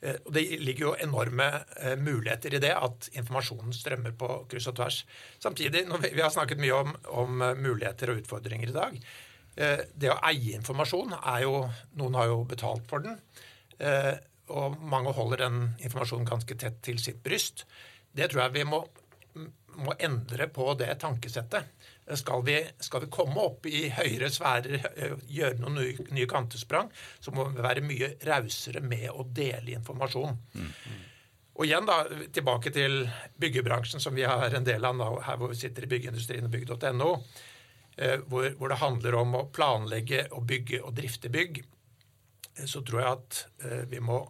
Eh, 0.00 0.16
Og 0.24 0.32
Det 0.32 0.44
ligger 0.60 0.86
jo 0.86 0.94
enorme 0.98 1.48
eh, 1.76 1.96
muligheter 1.96 2.54
i 2.54 2.62
det, 2.62 2.72
at 2.74 3.10
informasjonen 3.12 3.72
strømmer 3.76 4.16
på 4.16 4.30
kryss 4.50 4.70
og 4.72 4.76
tvers. 4.76 5.04
Samtidig, 5.38 5.86
vi, 5.88 6.14
vi 6.14 6.22
har 6.24 6.32
snakket 6.32 6.60
mye 6.60 6.78
om, 6.84 6.94
om 7.22 7.42
eh, 7.42 7.56
muligheter 7.56 8.12
og 8.12 8.22
utfordringer 8.22 8.72
i 8.72 8.76
dag. 8.76 9.00
Eh, 9.60 9.82
Det 9.94 10.08
å 10.12 10.18
eie 10.30 10.56
informasjon 10.56 11.12
er 11.20 11.42
jo 11.44 11.54
Noen 12.00 12.16
har 12.16 12.30
jo 12.32 12.44
betalt 12.48 12.86
for 12.88 13.04
den. 13.04 13.18
eh, 13.78 14.16
Og 14.50 14.80
mange 14.82 15.12
holder 15.14 15.44
den 15.44 15.58
informasjonen 15.78 16.26
ganske 16.26 16.56
tett 16.58 16.80
til 16.82 16.98
sitt 16.98 17.20
bryst. 17.22 17.64
Det 18.12 18.30
tror 18.32 18.42
jeg 18.48 18.52
vi 18.56 18.64
må, 18.66 18.80
må 19.78 19.92
endre 20.02 20.48
på 20.50 20.72
det 20.80 20.88
tankesettet. 20.98 21.68
Skal 22.18 22.42
vi, 22.42 22.56
skal 22.82 23.04
vi 23.04 23.10
komme 23.14 23.38
opp 23.38 23.66
i 23.70 23.84
høyere 23.94 24.26
sfærer, 24.34 24.80
eh, 24.96 25.12
gjøre 25.30 25.60
noen 25.60 25.76
nye, 25.78 26.06
nye 26.10 26.26
kantesprang, 26.26 26.90
så 27.22 27.30
må 27.30 27.44
vi 27.54 27.62
være 27.62 27.84
mye 27.86 28.08
rausere 28.26 28.82
med 28.82 29.06
å 29.12 29.22
dele 29.32 29.76
informasjon. 29.76 30.34
Og 31.54 31.66
igjen 31.68 31.86
da, 31.86 32.00
Tilbake 32.34 32.72
til 32.74 33.04
byggebransjen, 33.38 34.00
som 34.02 34.14
vi 34.18 34.22
har 34.26 34.50
en 34.56 34.64
del 34.66 34.84
av 34.84 34.96
nå, 34.98 35.12
her 35.22 35.36
hvor 35.38 35.52
vi 35.54 35.60
sitter 35.62 35.86
i 35.86 35.92
byggeindustrien 35.94 36.44
og 36.48 36.50
bygg.no. 36.50 37.12
Eh, 38.00 38.22
hvor, 38.32 38.48
hvor, 38.56 38.72
det 38.72 38.80
handler 38.80 39.16
om 39.20 39.36
å 39.36 39.46
planlegge 39.52 40.24
og 40.32 40.46
bygge 40.48 40.80
og 40.80 40.94
drifte 40.96 41.28
bygg. 41.32 41.60
Eh, 42.56 42.66
så 42.68 42.80
tror 42.86 43.02
jeg 43.02 43.18
at 43.18 43.40
eh, 43.66 43.82
vi 43.92 44.00
må 44.04 44.22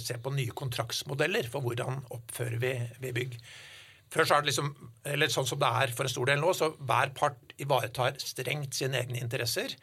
se 0.00 0.16
på 0.18 0.32
nye 0.34 0.50
kontraktsmodeller 0.56 1.46
for 1.46 1.62
hvordan 1.62 2.00
oppfører 2.16 2.56
vi, 2.58 2.72
vi 2.98 3.12
bygg. 3.14 3.36
Før 4.10 4.26
så 4.26 4.34
er 4.34 4.42
det 4.42 4.50
liksom, 4.50 4.70
eller 5.06 5.30
sånn 5.30 5.46
som 5.46 5.60
det 5.60 5.68
er 5.82 5.92
for 5.94 6.08
en 6.08 6.10
stor 6.10 6.26
del 6.26 6.40
nå, 6.42 6.50
så 6.56 6.72
hver 6.74 7.12
part 7.14 7.52
ivaretar 7.62 8.16
strengt 8.18 8.74
sine 8.74 8.98
egne 8.98 9.20
interesser. 9.20 9.76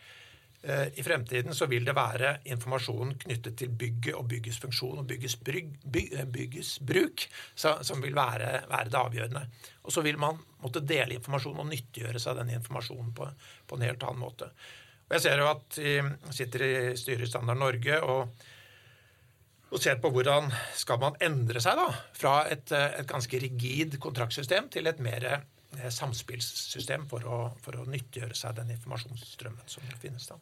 Eh, 0.64 0.88
I 1.00 1.04
fremtiden 1.06 1.56
så 1.56 1.68
vil 1.70 1.86
det 1.86 1.96
være 1.96 2.38
informasjon 2.50 3.14
knyttet 3.24 3.58
til 3.60 3.70
bygget 3.70 4.18
og 4.18 4.28
byggets 4.32 4.60
funksjon 4.64 5.04
og 5.04 5.08
byggets, 5.10 5.38
brygg, 5.46 5.78
byg, 5.86 6.12
eh, 6.18 6.26
byggets 6.26 6.74
bruk 6.80 7.28
som 7.56 8.02
vil 8.04 8.18
være, 8.18 8.64
være, 8.70 8.90
det 8.90 9.00
avgjørende. 9.02 9.46
Og 9.84 9.94
så 9.94 10.04
vil 10.06 10.20
man 10.22 10.40
måtte 10.64 10.84
dele 10.84 11.20
informasjon 11.20 11.64
og 11.64 11.70
nyttiggjøre 11.70 12.20
seg 12.20 12.42
den 12.42 12.54
informasjonen 12.58 13.14
på, 13.16 13.30
på 13.68 13.78
en 13.78 13.88
helt 13.88 14.04
annen 14.04 14.24
måte. 14.26 14.52
Og 15.08 15.16
Jeg 15.16 15.24
ser 15.24 15.40
jo 15.40 15.50
at 15.54 15.78
jeg 15.80 16.36
sitter 16.36 16.66
i 16.68 16.76
styret 17.00 17.28
i 17.28 17.32
Standard 17.32 17.62
Norge 17.62 18.02
og 18.04 18.38
og 19.68 19.84
ser 19.84 20.00
på 20.00 20.12
hvordan 20.14 20.48
skal 20.80 21.00
man 21.02 21.18
endre 21.24 21.62
seg 21.64 21.76
da, 21.80 21.88
fra 22.16 22.40
et, 22.52 22.72
eh, 22.72 23.00
et 23.02 23.10
ganske 23.10 23.40
rigid 23.44 23.98
kontraktsystem 24.04 24.70
til 24.72 24.88
et 24.88 25.02
mer 25.04 25.28
eh, 25.28 25.46
samspillssystem 25.94 27.08
for 27.10 27.26
å, 27.28 27.40
for 27.64 27.80
å 27.80 27.88
nyttiggjøre 27.90 28.38
seg 28.38 28.56
den 28.60 28.72
informasjonsstrømmen 28.76 29.68
som 29.72 29.88
finnes. 30.02 30.30
da. 30.30 30.40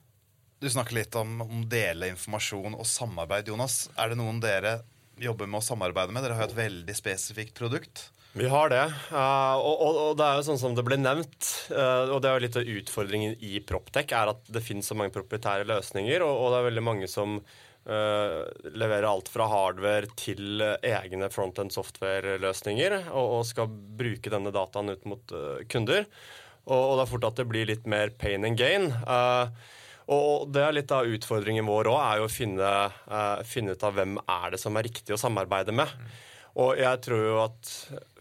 Du 0.62 0.70
snakker 0.72 0.96
litt 0.98 1.16
om, 1.20 1.40
om 1.44 1.64
dele 1.70 2.10
informasjon 2.14 2.78
og 2.78 2.88
samarbeid, 2.88 3.52
Jonas. 3.52 3.86
Er 4.00 4.14
det 4.14 4.20
noen 4.20 4.40
dere 4.44 4.80
jobber 5.22 5.50
med 5.50 5.60
å 5.60 5.66
samarbeide 5.66 6.16
med? 6.16 6.24
Dere 6.26 6.38
har 6.38 6.48
jo 6.48 6.54
et 6.54 6.62
veldig 6.62 6.96
spesifikt 6.96 7.58
produkt. 7.58 8.08
Vi 8.36 8.48
har 8.52 8.72
det. 8.72 8.84
Uh, 9.14 9.56
og, 9.56 9.76
og, 9.76 10.00
og, 10.00 10.16
det 10.20 10.26
er 10.28 10.40
jo 10.40 10.48
sånn 10.50 10.60
som 10.60 10.74
det 10.76 10.84
ble 10.84 10.98
nevnt, 11.00 11.52
uh, 11.72 12.12
og 12.12 12.18
det 12.24 12.30
er 12.30 12.34
jo 12.36 12.44
litt 12.44 12.58
av 12.60 12.72
utfordringen 12.80 13.38
i 13.40 13.62
Proptech, 13.64 14.12
er 14.12 14.34
at 14.34 14.50
det 14.52 14.64
finnes 14.64 14.90
så 14.92 14.98
mange 14.98 15.16
proprietære 15.16 15.68
løsninger, 15.70 16.26
og, 16.26 16.42
og 16.42 16.52
det 16.52 16.60
er 16.60 16.68
veldig 16.68 16.84
mange 16.84 17.08
som 17.12 17.38
Uh, 17.86 18.48
leverer 18.74 19.06
alt 19.06 19.28
fra 19.30 19.45
hardware 19.45 20.08
til 20.17 20.58
egne 20.82 21.28
front-end 21.30 21.69
software-løsninger 21.69 22.95
og, 23.12 23.19
og, 23.21 23.43
skal 23.45 23.69
bruke 23.69 24.32
denne 24.34 24.50
dataen 24.50 24.89
ut 24.89 25.04
mot 25.06 25.34
uh, 25.38 25.60
kunder. 25.69 26.08
Og, 26.65 26.80
og, 26.80 26.93
det 26.98 27.04
er 27.04 27.12
fort 27.12 27.28
at 27.30 27.41
det 27.41 27.45
blir 27.52 27.69
litt 27.69 27.86
mer 27.86 28.10
pain 28.17 28.48
and 28.48 28.58
gain. 28.58 28.89
Uh, 29.06 29.54
og 30.10 30.50
det 30.54 30.63
er 30.65 30.74
litt 30.80 30.95
av 30.98 31.06
utfordringen 31.13 31.69
vår 31.69 31.91
òg, 31.91 32.00
er 32.02 32.24
jo 32.24 32.26
å 32.26 32.34
finne, 32.34 32.71
finne, 33.50 33.74
ut 33.74 33.86
av 33.86 33.95
hvem 33.98 34.17
er 34.21 34.52
det 34.54 34.62
som 34.62 34.78
er 34.78 34.86
riktig 34.86 35.13
å 35.13 35.21
samarbeide 35.21 35.74
med. 35.74 35.93
Og 36.62 36.78
jeg 36.78 37.02
tror 37.06 37.24
jo 37.26 37.39
at 37.41 37.71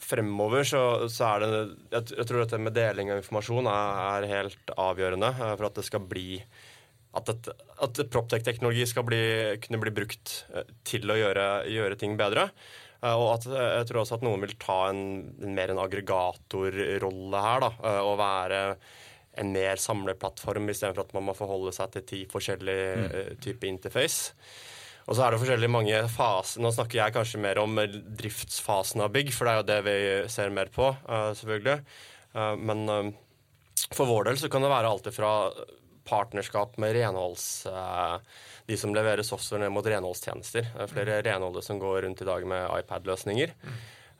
fremover 0.01 0.65
så, 0.69 0.85
så 1.13 1.35
er 1.35 1.45
det 1.45 1.51
jeg, 1.93 2.25
tror 2.25 2.41
dette 2.41 2.61
med 2.61 2.77
deling 2.77 3.13
av 3.13 3.21
informasjon 3.21 3.69
er, 3.71 4.25
er 4.25 4.31
helt 4.33 4.73
avgjørende 4.77 5.31
for 5.43 5.69
at 5.69 5.77
det 5.81 5.85
skal 5.87 6.09
bli 6.09 6.41
at, 7.15 7.31
et, 7.31 7.51
at 7.85 8.01
Proptech-teknologi 8.11 8.87
skal 8.91 9.07
bli, 9.07 9.23
kunne 9.63 9.81
bli 9.83 9.93
brukt 9.95 10.35
eh, 10.55 10.67
til 10.87 11.11
å 11.11 11.19
gjøre, 11.19 11.47
gjøre 11.71 11.99
ting 12.01 12.19
bedre. 12.19 12.49
Eh, 13.01 13.15
og 13.15 13.37
at, 13.37 13.49
eh, 13.51 13.71
jeg 13.79 13.89
tror 13.91 14.03
også 14.03 14.19
at 14.19 14.27
noen 14.27 14.45
vil 14.45 14.55
ta 14.61 14.81
en, 14.91 15.03
en 15.45 15.57
mer 15.57 15.73
en 15.73 15.83
aggregatorrolle 15.85 17.47
her. 17.47 17.67
Da, 17.67 17.97
og 18.05 18.19
være 18.21 18.63
en 19.43 19.51
mer 19.55 19.81
samleplattform 19.83 20.71
istedenfor 20.71 21.09
at 21.09 21.17
man 21.17 21.27
må 21.29 21.35
forholde 21.35 21.75
seg 21.75 21.91
til 21.95 22.07
ti 22.07 22.21
forskjellige 22.31 22.91
mm. 23.03 23.41
typer 23.43 23.71
interface. 23.71 24.35
Og 25.05 25.19
så 25.19 25.25
er 25.27 25.35
det 25.35 25.41
forskjellige 25.43 25.75
mange 25.75 25.99
faser. 26.09 26.63
Nå 26.65 26.71
snakker 26.73 27.01
jeg 27.01 27.15
kanskje 27.17 27.43
mer 27.43 27.59
om 27.61 27.77
driftsfasen 28.17 29.03
av 29.05 29.11
bygg, 29.13 29.35
for 29.37 29.45
det 29.45 29.53
er 29.53 29.59
jo 29.59 29.67
det 29.69 29.81
vi 29.85 29.97
ser 30.33 30.55
mer 30.55 30.71
på, 30.73 30.87
selvfølgelig. 31.37 31.75
Men 32.63 33.11
for 33.93 34.09
vår 34.09 34.31
del 34.31 34.41
så 34.41 34.49
kan 34.49 34.65
det 34.65 34.71
være 34.73 34.95
alt 34.95 35.11
fra 35.13 35.35
partnerskap 36.09 36.79
med 36.83 36.97
renholds... 36.99 37.67
Eh, 37.67 38.19
de 38.67 38.77
som 38.81 38.95
leverer 38.97 39.21
software 39.27 39.69
mot 39.69 39.85
renholdstjenester. 39.85 40.71
Det 40.73 40.87
er 40.87 40.89
flere 40.89 41.19
mm. 41.19 41.25
renholdere 41.27 41.67
som 41.67 41.81
går 41.83 41.99
rundt 42.07 42.23
i 42.25 42.29
dag 42.29 42.47
med 42.49 42.71
iPad-løsninger. 42.79 43.53
Mm. 43.61 43.75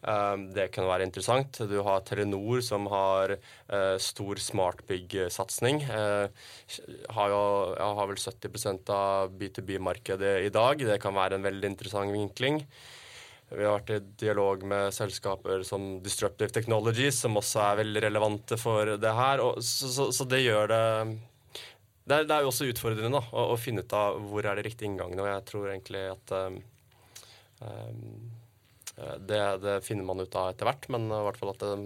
Eh, 0.05 0.35
det 0.57 0.67
kan 0.75 0.89
være 0.89 1.07
interessant. 1.09 1.63
Du 1.71 1.79
har 1.87 2.03
Telenor 2.05 2.61
som 2.65 2.89
har 2.93 3.37
uh, 3.39 3.97
stor 4.03 4.41
smartbygg-satsing. 4.43 5.81
Uh, 5.89 6.29
har, 7.17 7.33
jo, 7.33 7.45
har 7.81 8.11
vel 8.11 8.21
70% 8.21 8.93
av 8.93 9.33
B2B-markedet 9.41 10.37
i 10.45 10.53
dag. 10.53 10.85
Det 10.93 11.01
kan 11.03 11.17
være 11.17 11.41
en 11.41 11.49
veldig 11.49 11.73
interessant 11.73 12.13
vinkling. 12.13 12.61
Vi 13.55 13.63
har 13.63 13.79
vært 13.79 13.93
i 13.95 14.01
dialog 14.25 14.65
med 14.67 14.93
selskaper 14.97 15.63
som 15.69 16.01
Disruptive 16.05 16.53
Technologies, 16.53 17.21
som 17.23 17.37
også 17.39 17.61
er 17.63 17.85
veldig 17.85 18.03
relevante 18.09 18.59
for 18.61 18.97
det 19.01 19.13
her. 19.15 19.43
Og, 19.45 19.63
så, 19.63 19.89
så, 19.93 20.09
så 20.17 20.27
det 20.29 20.43
gjør 20.43 20.73
det 20.73 20.85
det 22.05 22.17
er, 22.17 22.29
det 22.29 22.37
er 22.37 22.45
jo 22.45 22.53
også 22.53 22.69
utfordrende 22.69 23.17
da, 23.17 23.25
å, 23.33 23.49
å, 23.55 23.59
finne 23.61 23.85
ut 23.85 23.97
av 23.97 24.19
hvor 24.29 24.45
er 24.45 24.59
det 24.59 24.67
riktige 24.67 24.91
inngangene. 24.91 25.25
Og 25.25 25.31
jeg 25.31 25.45
tror 25.49 25.71
egentlig 25.73 26.05
at 26.13 26.35
um, 26.37 26.59
det, 29.25 29.43
det, 29.65 29.79
finner 29.87 30.05
man 30.07 30.21
ut 30.21 30.37
av 30.37 30.53
etter 30.53 30.69
hvert, 30.69 30.89
men 30.93 31.09
i 31.09 31.23
hvert 31.25 31.41
fall 31.41 31.55
at 31.55 31.65
det, 31.65 31.77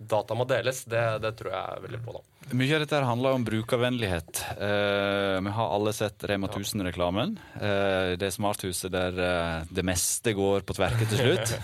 data 0.00 0.36
må 0.38 0.46
deles, 0.48 0.84
det, 0.88 1.02
det, 1.20 1.34
tror 1.36 1.52
jeg 1.52 1.82
veldig 1.84 2.00
på. 2.06 2.14
da. 2.16 2.54
Mye 2.56 2.72
av 2.74 2.82
dette 2.82 3.00
handler 3.04 3.36
om 3.36 3.44
brukervennlighet. 3.44 4.40
Uh, 4.56 5.36
vi 5.44 5.52
har 5.58 5.74
alle 5.74 5.92
sett 5.94 6.24
Rema 6.30 6.48
1000-reklamen. 6.48 7.36
Uh, 7.60 8.14
det 8.20 8.32
smarthuset 8.34 8.94
der 8.94 9.18
uh, 9.20 9.68
det 9.68 9.84
meste 9.86 10.32
går 10.38 10.64
på 10.64 10.78
tverke 10.78 11.10
til 11.10 11.20
slutt. 11.26 11.54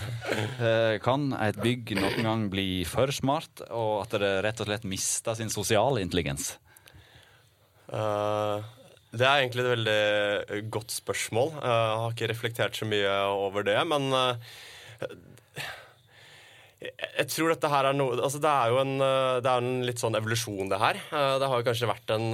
kan 1.07 1.31
et 1.39 1.57
bygg 1.63 1.95
noen 1.97 2.29
gang 2.29 2.45
bli 2.53 2.69
for 2.87 3.15
smart, 3.15 3.65
og 3.71 4.05
at 4.05 4.19
det 4.21 4.31
rett 4.45 4.61
og 4.63 4.69
slett 4.69 4.87
mister 4.87 5.39
sin 5.39 5.51
sosiale 5.53 6.03
intelligens? 6.05 6.53
Uh, 7.87 8.59
det 9.15 9.23
er 9.23 9.39
egentlig 9.39 9.63
et 9.63 9.71
veldig 9.71 9.99
eh, 10.51 10.63
godt 10.71 10.91
spørsmål. 10.91 11.53
Uh, 11.61 11.67
jeg 11.71 11.99
har 12.01 12.15
ikke 12.15 12.29
reflektert 12.33 12.79
så 12.79 12.87
mye 12.89 13.13
over 13.31 13.63
det, 13.67 13.77
men 13.87 14.09
uh, 14.11 14.35
jeg 16.83 17.29
tror 17.31 17.53
dette 17.53 17.71
her 17.71 17.87
er 17.89 17.95
noe 17.97 18.19
altså 18.19 18.37
Det 18.43 18.49
er 18.51 18.69
jo 18.69 18.81
en, 18.83 18.91
det 19.41 19.49
er 19.49 19.63
en 19.63 19.79
litt 19.87 20.01
sånn 20.03 20.17
evolusjon, 20.19 20.67
det 20.69 20.77
her. 20.77 20.99
Det 21.09 21.47
har 21.49 21.57
jo 21.57 21.65
kanskje 21.65 21.89
vært 21.89 22.13
en 22.13 22.27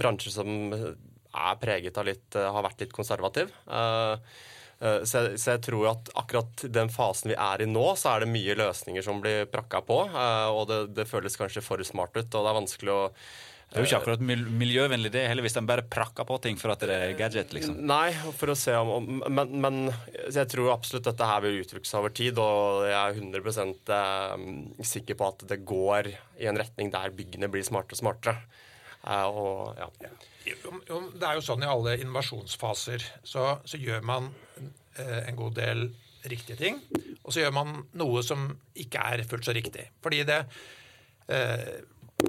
bransje 0.00 0.32
som 0.32 0.48
er 0.72 1.58
preget 1.60 2.00
av 2.00 2.08
litt 2.08 2.38
Har 2.40 2.64
vært 2.64 2.80
litt 2.80 2.94
konservativ. 2.96 3.52
Så 3.68 5.20
jeg, 5.20 5.36
så 5.44 5.52
jeg, 5.52 5.60
tror 5.68 5.90
at 5.92 6.08
akkurat 6.22 6.64
den 6.72 6.88
fasen 6.90 7.34
vi 7.34 7.36
er 7.36 7.60
i 7.60 7.68
nå, 7.68 7.84
så 8.00 8.14
er 8.14 8.24
det 8.24 8.32
mye 8.32 8.56
løsninger 8.62 9.04
som 9.04 9.20
blir 9.20 9.44
prakka 9.52 9.84
på. 9.84 10.00
Og 10.56 10.64
det, 10.72 10.80
det 10.96 11.10
føles 11.12 11.36
kanskje 11.36 11.66
for 11.68 11.84
smart 11.84 12.16
ut, 12.16 12.32
og 12.32 12.32
det 12.32 12.48
er 12.48 12.60
vanskelig 12.62 12.96
å 12.96 13.02
det 13.72 13.78
er 13.78 13.86
jo 13.86 13.88
ikke 13.88 13.98
akkurat 14.02 14.50
miljøvennlig 14.60 15.08
det 15.14 15.22
heller, 15.24 15.46
hvis 15.46 15.54
de 15.56 15.62
bare 15.64 15.84
prakker 15.88 16.26
på 16.28 16.36
ting 16.44 16.58
for 16.60 16.74
at 16.74 16.82
det 16.84 16.92
er 16.92 17.14
gadget. 17.16 17.54
liksom. 17.56 17.78
Nei, 17.88 18.10
for 18.36 18.52
å 18.52 18.56
se 18.58 18.74
om, 18.76 19.22
men, 19.32 19.54
men 19.64 19.78
jeg 20.26 20.44
tror 20.52 20.74
absolutt 20.74 21.06
dette 21.08 21.24
her 21.24 21.40
vil 21.40 21.62
utvikle 21.62 21.88
seg 21.88 22.02
over 22.02 22.12
tid, 22.12 22.36
og 22.36 22.82
jeg 22.84 22.98
er 22.98 23.16
100 23.16 23.72
eh, 23.96 24.44
sikker 24.90 25.16
på 25.16 25.30
at 25.32 25.46
det 25.48 25.62
går 25.64 26.10
i 26.12 26.50
en 26.50 26.60
retning 26.60 26.92
der 26.92 27.14
byggene 27.16 27.48
blir 27.48 27.64
smartere 27.64 27.96
og 27.96 28.02
smartere. 28.02 28.60
Eh, 29.08 29.40
og, 29.40 29.80
ja. 29.80 30.12
Det 30.44 31.24
er 31.30 31.40
jo 31.40 31.46
sånn 31.48 31.64
i 31.64 31.72
alle 31.72 31.96
innovasjonsfaser 32.02 33.08
så, 33.24 33.46
så 33.64 33.80
gjør 33.80 34.04
man 34.04 34.28
eh, 35.00 35.30
en 35.30 35.40
god 35.40 35.56
del 35.56 35.86
riktige 36.28 36.60
ting, 36.60 36.84
og 37.22 37.32
så 37.32 37.46
gjør 37.46 37.56
man 37.56 37.72
noe 37.96 38.20
som 38.26 38.50
ikke 38.76 39.08
er 39.16 39.24
fullt 39.32 39.48
så 39.48 39.56
riktig. 39.56 39.88
Fordi 40.04 40.20
det 40.28 40.42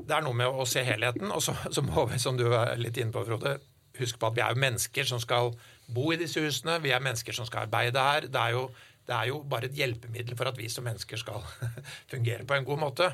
det 0.01 0.15
er 0.15 0.25
noe 0.25 0.37
med 0.37 0.49
å 0.49 0.65
se 0.69 0.83
helheten. 0.85 1.31
Og 1.33 1.43
så, 1.45 1.55
så, 1.69 1.83
må 1.85 2.07
vi, 2.11 2.19
som 2.21 2.37
du 2.39 2.47
er 2.51 2.75
litt 2.81 2.97
inne 2.99 3.13
på, 3.13 3.25
Frode, 3.27 3.57
huske 3.99 4.19
på 4.19 4.29
at 4.29 4.37
vi 4.37 4.43
er 4.43 4.53
jo 4.55 4.63
mennesker 4.63 5.07
som 5.09 5.21
skal 5.21 5.53
bo 5.93 6.11
i 6.13 6.19
disse 6.19 6.41
husene. 6.41 6.79
Vi 6.83 6.93
er 6.93 7.03
mennesker 7.03 7.35
som 7.35 7.47
skal 7.49 7.67
arbeide 7.67 8.03
her. 8.03 8.27
Det 8.31 8.41
er 8.41 8.55
jo, 8.55 8.67
det 9.07 9.17
er 9.17 9.31
jo 9.31 9.41
bare 9.49 9.69
et 9.69 9.77
hjelpemiddel 9.77 10.37
for 10.39 10.49
at 10.49 10.59
vi 10.59 10.69
som 10.71 10.87
mennesker 10.87 11.19
skal 11.21 11.43
fungere 12.11 12.47
på 12.47 12.57
en 12.57 12.67
god 12.67 12.81
måte. 12.87 13.11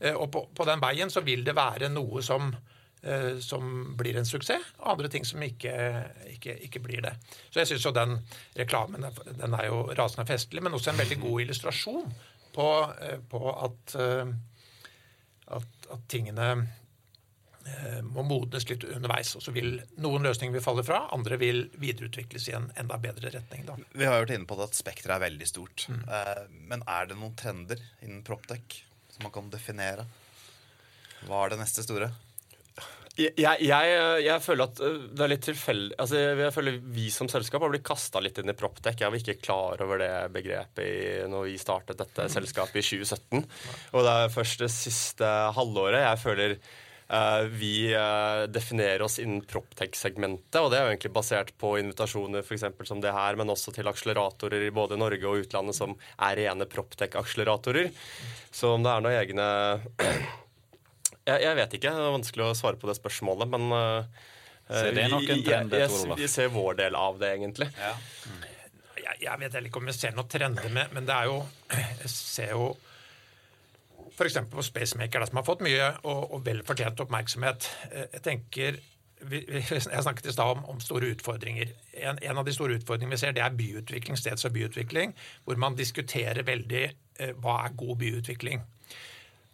Eh, 0.00 0.14
og 0.14 0.30
på, 0.34 0.48
på 0.54 0.68
den 0.68 0.82
veien 0.84 1.12
så 1.12 1.24
vil 1.26 1.46
det 1.46 1.56
være 1.58 1.90
noe 1.92 2.22
som, 2.24 2.50
eh, 3.02 3.38
som 3.44 3.94
blir 3.98 4.18
en 4.18 4.28
suksess, 4.28 4.74
og 4.82 4.92
andre 4.96 5.12
ting 5.12 5.26
som 5.28 5.42
ikke, 5.44 5.74
ikke, 6.34 6.58
ikke 6.68 6.84
blir 6.84 7.04
det. 7.06 7.14
Så 7.48 7.62
jeg 7.62 7.72
syns 7.72 7.88
jo 7.88 7.94
den 7.96 8.18
reklamen 8.58 9.08
den 9.08 9.56
er 9.56 9.70
jo 9.70 9.86
rasende 9.98 10.28
festlig, 10.28 10.62
men 10.64 10.76
også 10.76 10.92
en 10.92 11.02
veldig 11.02 11.20
god 11.24 11.46
illustrasjon 11.46 12.14
på, 12.54 12.68
eh, 13.06 13.18
på 13.30 13.42
at 13.56 13.98
at, 15.94 16.04
tingene 16.10 16.48
eh, 16.58 18.00
må 18.04 18.24
modnes 18.26 18.68
litt 18.68 18.84
underveis. 18.88 19.34
og 19.36 19.44
så 19.44 19.54
vil 19.54 19.78
Noen 20.02 20.26
løsninger 20.26 20.56
vil 20.56 20.64
falle 20.64 20.84
fra, 20.86 21.04
andre 21.14 21.38
vil 21.40 21.64
videreutvikles 21.80 22.48
i 22.50 22.56
en 22.58 22.70
enda 22.80 22.98
bedre 23.02 23.32
retning. 23.34 23.66
Da. 23.68 23.76
Vi 23.92 24.08
har 24.08 24.20
vært 24.22 24.36
inne 24.36 24.48
på 24.48 24.60
at 24.64 24.78
spekteret 24.78 25.16
er 25.16 25.26
veldig 25.28 25.50
stort. 25.50 25.88
Mm. 25.88 26.04
Eh, 26.06 26.44
men 26.70 26.86
er 26.86 27.10
det 27.10 27.18
noen 27.18 27.36
trender 27.38 27.82
innen 28.02 28.24
Proptech 28.26 28.82
som 29.14 29.26
man 29.26 29.34
kan 29.34 29.52
definere? 29.52 30.06
Hva 31.26 31.44
er 31.44 31.54
det 31.54 31.62
neste 31.64 31.82
store? 31.82 32.12
Jeg, 33.18 33.34
jeg, 33.66 33.94
jeg, 34.22 34.42
føler 34.44 34.68
at 34.68 34.80
øh, 34.84 34.98
det 35.10 35.24
er 35.24 35.30
litt 35.32 35.46
tilfeldig 35.48 35.96
altså, 35.98 36.20
Jeg 36.38 36.54
føler 36.54 36.76
Vi 36.94 37.08
som 37.10 37.26
selskap 37.30 37.64
har 37.64 37.72
blitt 37.72 37.86
kasta 37.86 38.22
litt 38.22 38.38
inn 38.38 38.52
i 38.52 38.54
Proptech. 38.54 39.00
Jeg 39.00 39.10
var 39.10 39.18
ikke 39.18 39.40
klar 39.42 39.82
over 39.82 39.98
det 39.98 40.12
begrepet 40.34 40.84
i, 40.84 40.98
når 41.30 41.48
vi 41.48 41.56
startet 41.58 41.98
dette 41.98 42.28
selskapet 42.30 42.78
i 42.78 42.84
2017. 43.02 43.42
Og 43.98 44.06
det 44.06 44.14
er 44.14 44.36
først 44.36 44.62
det 44.62 44.70
siste 44.70 45.32
halvåret 45.56 46.04
jeg 46.04 46.22
føler 46.22 46.56
uh, 47.10 47.42
vi 47.50 47.90
uh, 47.90 48.46
definerer 48.46 49.02
oss 49.06 49.18
innen 49.22 49.42
Proptech-segmentet. 49.50 50.60
Og 50.62 50.70
det 50.70 50.78
er 50.78 50.86
jo 50.86 50.94
egentlig 50.94 51.14
basert 51.18 51.54
på 51.58 51.74
invitasjoner 51.82 52.46
for 52.46 52.58
eksempel, 52.58 52.86
som 52.86 53.02
det 53.02 53.14
her, 53.14 53.38
men 53.40 53.50
også 53.50 53.74
til 53.74 53.90
akseleratorer 53.90 54.68
i 54.68 54.74
både 54.74 55.00
Norge 55.00 55.26
og 55.26 55.42
utlandet 55.42 55.78
som 55.78 55.98
er 56.16 56.38
rene 56.44 56.70
Proptech-akseleratorer. 56.70 57.90
Så 58.54 58.76
om 58.76 58.86
det 58.86 58.94
er 58.94 59.08
noen 59.08 59.22
egne 59.24 59.48
jeg, 61.28 61.44
jeg, 61.44 61.54
vet 61.60 61.78
ikke. 61.78 61.94
Det 61.94 62.04
er 62.08 62.16
vanskelig 62.16 62.46
å 62.48 62.56
svare 62.58 62.80
på 62.80 62.90
det 62.90 62.96
spørsmålet, 62.98 63.50
men 63.54 63.70
uh, 63.72 64.26
det 64.68 64.82
er 64.90 65.14
trend, 65.14 65.28
jeg, 65.28 65.88
jeg, 65.88 66.18
vi 66.18 66.28
ser 66.28 66.52
vår 66.52 66.80
del 66.82 66.98
av 66.98 67.20
det, 67.20 67.32
egentlig. 67.38 67.70
Ja. 67.78 67.94
Mm. 68.28 68.44
Jeg, 68.98 69.22
jeg, 69.22 69.40
vet 69.40 69.56
heller 69.56 69.70
ikke 69.70 69.80
om 69.80 69.88
jeg 69.88 69.96
ser 69.96 70.16
noen 70.16 70.28
trender 70.28 70.68
med, 70.74 70.92
men 70.96 71.08
det 71.08 71.16
er 71.16 71.30
jo 71.30 71.40
Jeg 72.02 72.12
ser 72.12 72.52
jo 72.52 72.68
f.eks. 74.18 74.38
på 74.50 74.62
Spacemaker, 74.66 75.22
der 75.22 75.30
som 75.30 75.38
har 75.40 75.46
fått 75.46 75.64
mye 75.64 75.90
og, 76.02 76.22
og 76.34 76.46
vel 76.46 76.64
fortjent 76.66 77.00
oppmerksomhet. 77.04 77.68
Eh, 77.92 78.06
jeg 78.16 78.24
tenker 78.24 78.80
jeg 79.30 80.02
snakket 80.02 80.28
i 80.30 80.34
stad 80.34 80.56
om, 80.56 80.64
om, 80.72 80.80
store 80.82 81.10
utfordringer. 81.14 81.72
En, 81.92 82.18
en, 82.22 82.38
av 82.38 82.46
de 82.46 82.54
store 82.54 82.78
utfordringene 82.78 83.16
vi 83.16 83.20
ser, 83.22 83.34
det 83.34 83.42
er 83.42 83.56
byutvikling, 83.58 84.18
steds- 84.18 84.46
og 84.46 84.54
byutvikling, 84.54 85.14
hvor 85.46 85.58
man 85.58 85.78
diskuterer 85.78 86.46
veldig 86.46 86.84
eh, 86.86 87.32
hva 87.42 87.60
er 87.64 87.78
god 87.78 87.96
byutvikling. 88.02 88.62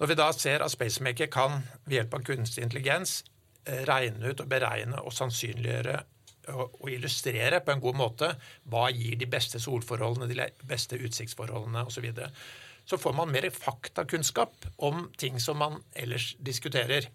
Når 0.00 0.10
vi 0.10 0.16
da 0.18 0.26
ser 0.34 0.64
at 0.64 0.72
Spacemaker 0.74 1.30
kan 1.30 1.62
ved 1.84 2.00
hjelp 2.00 2.18
av 2.18 2.26
kunstig 2.26 2.64
intelligens 2.64 3.22
eh, 3.68 3.84
regne 3.86 4.32
ut 4.32 4.42
og 4.42 4.50
beregne 4.50 5.00
og 5.02 5.14
sannsynliggjøre 5.14 6.00
og 6.52 6.90
illustrere 6.92 7.60
på 7.64 7.72
en 7.72 7.80
god 7.80 7.96
måte 7.96 8.28
hva 8.68 8.88
gir 8.92 9.16
de 9.20 9.28
beste 9.30 9.60
solforholdene, 9.62 10.28
de 10.28 10.68
beste 10.68 10.98
utsiktsforholdene 11.00 11.84
osv. 11.86 11.94
Så, 11.94 12.04
videre. 12.04 12.30
så 12.84 12.98
får 13.00 13.14
man 13.16 13.32
mer 13.32 13.48
faktakunnskap 13.54 14.66
om 14.76 15.08
ting 15.16 15.40
som 15.40 15.60
man 15.62 15.80
ellers 15.96 16.34
diskuterer. 16.38 17.08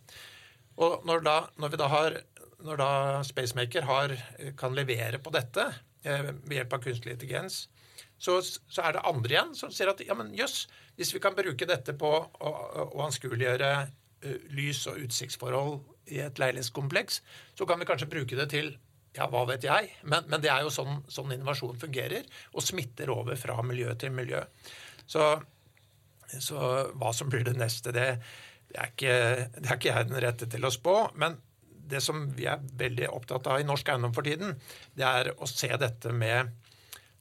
Og 0.80 1.06
når, 1.06 1.26
da, 1.28 1.38
når, 1.60 1.78
da 1.78 1.90
har, 1.92 2.18
når 2.66 2.82
da 2.82 2.92
Spacemaker 3.28 3.86
har, 3.86 4.16
kan 4.58 4.74
levere 4.78 5.20
på 5.22 5.34
dette 5.36 5.68
eh, 6.04 6.32
ved 6.46 6.62
hjelp 6.62 6.78
av 6.78 6.88
kunstig 6.88 7.14
intelligens, 7.14 7.68
så, 8.20 8.38
så, 8.44 8.84
er 8.84 8.98
det 8.98 9.06
andre 9.08 9.36
igjen 9.36 9.56
som 9.58 9.72
sier 9.74 9.92
at 9.92 10.04
ja, 10.04 10.16
men 10.18 10.34
jøss, 10.36 10.66
hvis 11.00 11.14
vi 11.16 11.22
kan 11.24 11.38
bruke 11.38 11.68
dette 11.70 11.96
på 11.98 12.12
å, 12.20 12.52
å 12.84 13.06
anskueliggjøre 13.06 13.72
uh, 13.80 14.36
lys- 14.56 14.86
og 14.92 15.00
utsiktsforhold 15.06 15.80
i 16.14 16.20
et 16.26 16.42
leilighetskompleks, 16.42 17.22
så 17.56 17.68
kan 17.70 17.80
vi 17.80 17.88
kanskje 17.88 18.12
bruke 18.12 18.38
det 18.40 18.50
til 18.52 18.74
ja, 19.16 19.26
hva 19.32 19.46
vet 19.50 19.66
jeg? 19.66 19.90
Men, 20.04 20.28
men 20.30 20.44
det 20.44 20.52
er 20.54 20.66
jo 20.66 20.74
sånn, 20.74 21.02
sånn, 21.10 21.34
innovasjon 21.34 21.80
fungerer, 21.82 22.28
og 22.54 22.66
smitter 22.66 23.10
over 23.14 23.40
fra 23.40 23.58
miljø 23.66 23.94
til 24.00 24.14
miljø. 24.14 24.44
Så, 25.10 25.32
så 26.30 26.60
hva 26.94 27.14
som 27.16 27.32
blir 27.32 27.46
det 27.48 27.56
neste, 27.58 27.94
det, 27.96 28.08
det, 28.70 28.78
er 28.78 28.92
ikke, 28.94 29.16
det 29.58 29.66
er 29.66 29.80
ikke 29.80 29.94
jeg 29.96 30.10
den 30.12 30.22
rette 30.26 30.50
til 30.52 30.68
å 30.68 30.74
spå. 30.74 30.98
Men 31.20 31.40
det 31.90 32.04
som 32.06 32.28
vi 32.38 32.46
er 32.50 32.62
veldig 32.62 33.10
opptatt 33.10 33.50
av 33.50 33.62
i 33.62 33.68
norsk 33.68 33.90
eiendom 33.90 34.14
for 34.14 34.28
tiden, 34.28 34.54
det 34.98 35.08
er 35.08 35.32
å 35.34 35.50
se 35.50 35.72
dette 35.82 36.14
med 36.14 36.54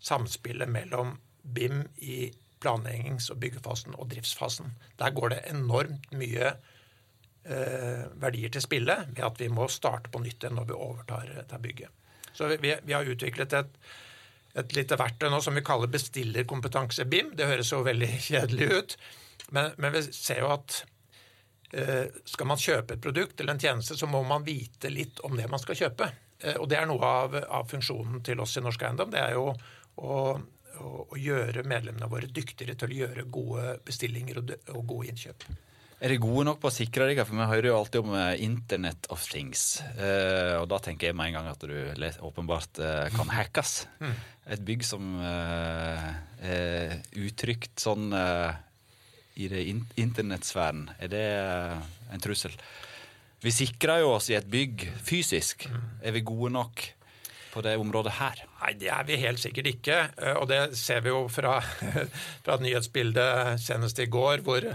samspillet 0.00 0.68
mellom 0.70 1.16
BIM 1.42 1.82
i 1.96 2.30
planleggings- 2.60 3.30
og 3.30 3.38
byggefasen 3.42 3.94
og 3.94 4.10
driftsfasen. 4.10 4.74
Der 4.98 5.14
går 5.14 5.34
det 5.34 5.44
enormt 5.50 6.10
mye 6.12 6.50
eh, 7.44 8.04
verdier 8.20 8.52
til 8.52 8.64
spille 8.64 8.98
ved 9.08 9.24
at 9.24 9.40
vi 9.40 9.48
må 9.52 9.68
starte 9.72 10.10
på 10.10 10.22
nytt 10.22 10.48
når 10.50 10.68
vi 10.68 10.76
overtar 10.76 11.30
dette 11.36 11.62
bygget. 11.62 11.90
Så 12.32 12.50
vi, 12.50 12.74
vi 12.82 12.94
har 12.94 13.08
utviklet 13.08 13.54
et, 13.58 13.80
et 14.58 14.76
lite 14.76 14.98
verktøy 14.98 15.28
nå 15.30 15.40
som 15.42 15.56
vi 15.56 15.64
kaller 15.66 15.90
bestillerkompetanse 15.90 17.06
BIM. 17.10 17.34
Det 17.38 17.48
høres 17.50 17.72
jo 17.72 17.82
veldig 17.86 18.12
kjedelig 18.28 18.70
ut, 18.70 18.96
men, 19.50 19.74
men 19.78 19.94
vi 19.94 20.04
ser 20.10 20.44
jo 20.44 20.52
at 20.54 20.82
eh, 21.72 22.06
skal 22.28 22.50
man 22.50 22.62
kjøpe 22.62 22.96
et 22.96 23.04
produkt 23.04 23.40
eller 23.40 23.56
en 23.56 23.66
tjeneste, 23.66 23.96
så 23.98 24.10
må 24.10 24.22
man 24.26 24.46
vite 24.46 24.92
litt 24.92 25.22
om 25.26 25.36
det 25.38 25.48
man 25.50 25.62
skal 25.62 25.78
kjøpe. 25.78 26.10
Eh, 26.42 26.56
og 26.58 26.68
det 26.70 26.78
er 26.78 26.86
noe 26.90 27.14
av, 27.24 27.34
av 27.42 27.68
funksjonen 27.70 28.22
til 28.26 28.40
oss 28.44 28.58
i 28.58 28.64
Norsk 28.64 28.86
Eiendom. 28.86 29.10
Det 29.14 29.22
er 29.22 29.34
jo 29.38 29.52
å 29.98 30.20
å, 30.78 30.90
å, 31.10 31.16
gjøre 31.18 31.64
medlemmene 31.66 32.10
våre 32.10 32.28
dyktigere 32.30 32.76
til 32.78 32.92
å 32.92 32.98
gjøre 33.02 33.26
gode 33.32 33.78
bestillinger 33.86 34.42
og, 34.42 34.54
og 34.74 34.84
gode 34.88 35.12
innkjøp. 35.12 35.46
Er 35.98 36.12
de 36.14 36.20
gode 36.22 36.44
nok 36.46 36.60
på 36.62 36.70
å 36.70 36.74
sikre 36.74 37.08
deg? 37.08 37.18
For 37.26 37.34
vi 37.34 37.46
hører 37.50 37.70
jo 37.72 37.78
alltid 37.80 38.04
om 38.04 38.12
uh, 38.14 38.30
Internet 38.38 39.08
of 39.10 39.24
Things. 39.26 39.80
Uh, 39.98 40.60
og 40.60 40.68
da 40.70 40.78
tenker 40.84 41.10
jeg 41.10 41.18
med 41.18 41.32
en 41.32 41.40
gang 41.40 41.48
at 41.50 41.64
du 41.66 41.74
åpenbart 42.28 42.78
uh, 42.78 43.08
kan 43.16 43.32
hackes. 43.34 43.80
Mm. 43.98 44.14
Et 44.54 44.62
bygg 44.70 44.84
som 44.86 45.18
er 45.20 47.02
uttrykt 47.20 47.82
sånn 47.82 48.06
i 49.36 49.48
det 49.52 49.64
in 49.68 49.82
internettsfæren, 50.00 50.86
er 50.96 51.10
det 51.12 51.24
en 52.14 52.22
trussel? 52.24 52.54
Vi 53.44 53.52
sikrer 53.52 54.00
jo 54.06 54.14
oss 54.14 54.30
i 54.32 54.38
et 54.38 54.48
bygg 54.48 54.86
fysisk. 55.04 55.66
Mm. 55.68 55.84
Er 56.00 56.16
vi 56.16 56.24
gode 56.30 56.54
nok? 56.56 56.86
På 57.58 57.64
det 57.66 57.74
området 57.80 58.14
her? 58.20 58.44
Nei, 58.60 58.72
Det 58.78 58.92
er 58.94 59.08
vi 59.08 59.18
helt 59.18 59.42
sikkert 59.42 59.72
ikke. 59.72 59.98
Eh, 60.16 60.36
og 60.38 60.48
det 60.50 60.62
ser 60.78 61.02
vi 61.04 61.12
jo 61.12 61.26
fra, 61.32 61.58
fra 62.44 62.58
nyhetsbildet 62.62 63.58
senest 63.62 63.98
i 64.02 64.08
går, 64.10 64.44
hvor, 64.46 64.66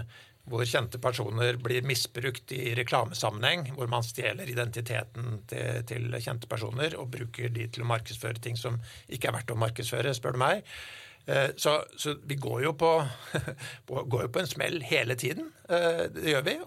hvor, 0.44 0.64
kjente 0.68 1.00
personer 1.00 1.56
blir 1.60 1.86
misbrukt 1.88 2.52
i 2.52 2.74
reklamesammenheng. 2.76 3.70
Hvor 3.78 3.88
man 3.90 4.04
stjeler 4.04 4.50
identiteten 4.50 5.40
til, 5.50 5.80
til, 5.88 6.20
kjente 6.20 6.50
personer 6.50 6.98
og 7.00 7.10
bruker 7.16 7.48
de 7.54 7.70
til 7.72 7.86
å 7.86 7.90
markedsføre 7.94 8.44
ting 8.44 8.60
som 8.60 8.78
ikke 9.08 9.32
er 9.32 9.40
verdt 9.40 9.56
å 9.56 9.62
markedsføre, 9.64 10.14
spør 10.16 10.36
du 10.36 10.44
meg. 10.44 10.76
Eh, 11.26 11.50
så, 11.56 11.78
så, 11.96 12.16
vi 12.28 12.36
går 12.36 12.62
jo, 12.66 12.72
på, 12.76 12.92
går 13.88 14.22
jo, 14.26 14.28
på, 14.28 14.42
en 14.42 14.50
smell 14.50 14.82
hele 14.84 15.16
tiden. 15.16 15.48
Eh, 15.68 16.04
det 16.12 16.34
gjør 16.34 16.48
vi. 16.50 16.58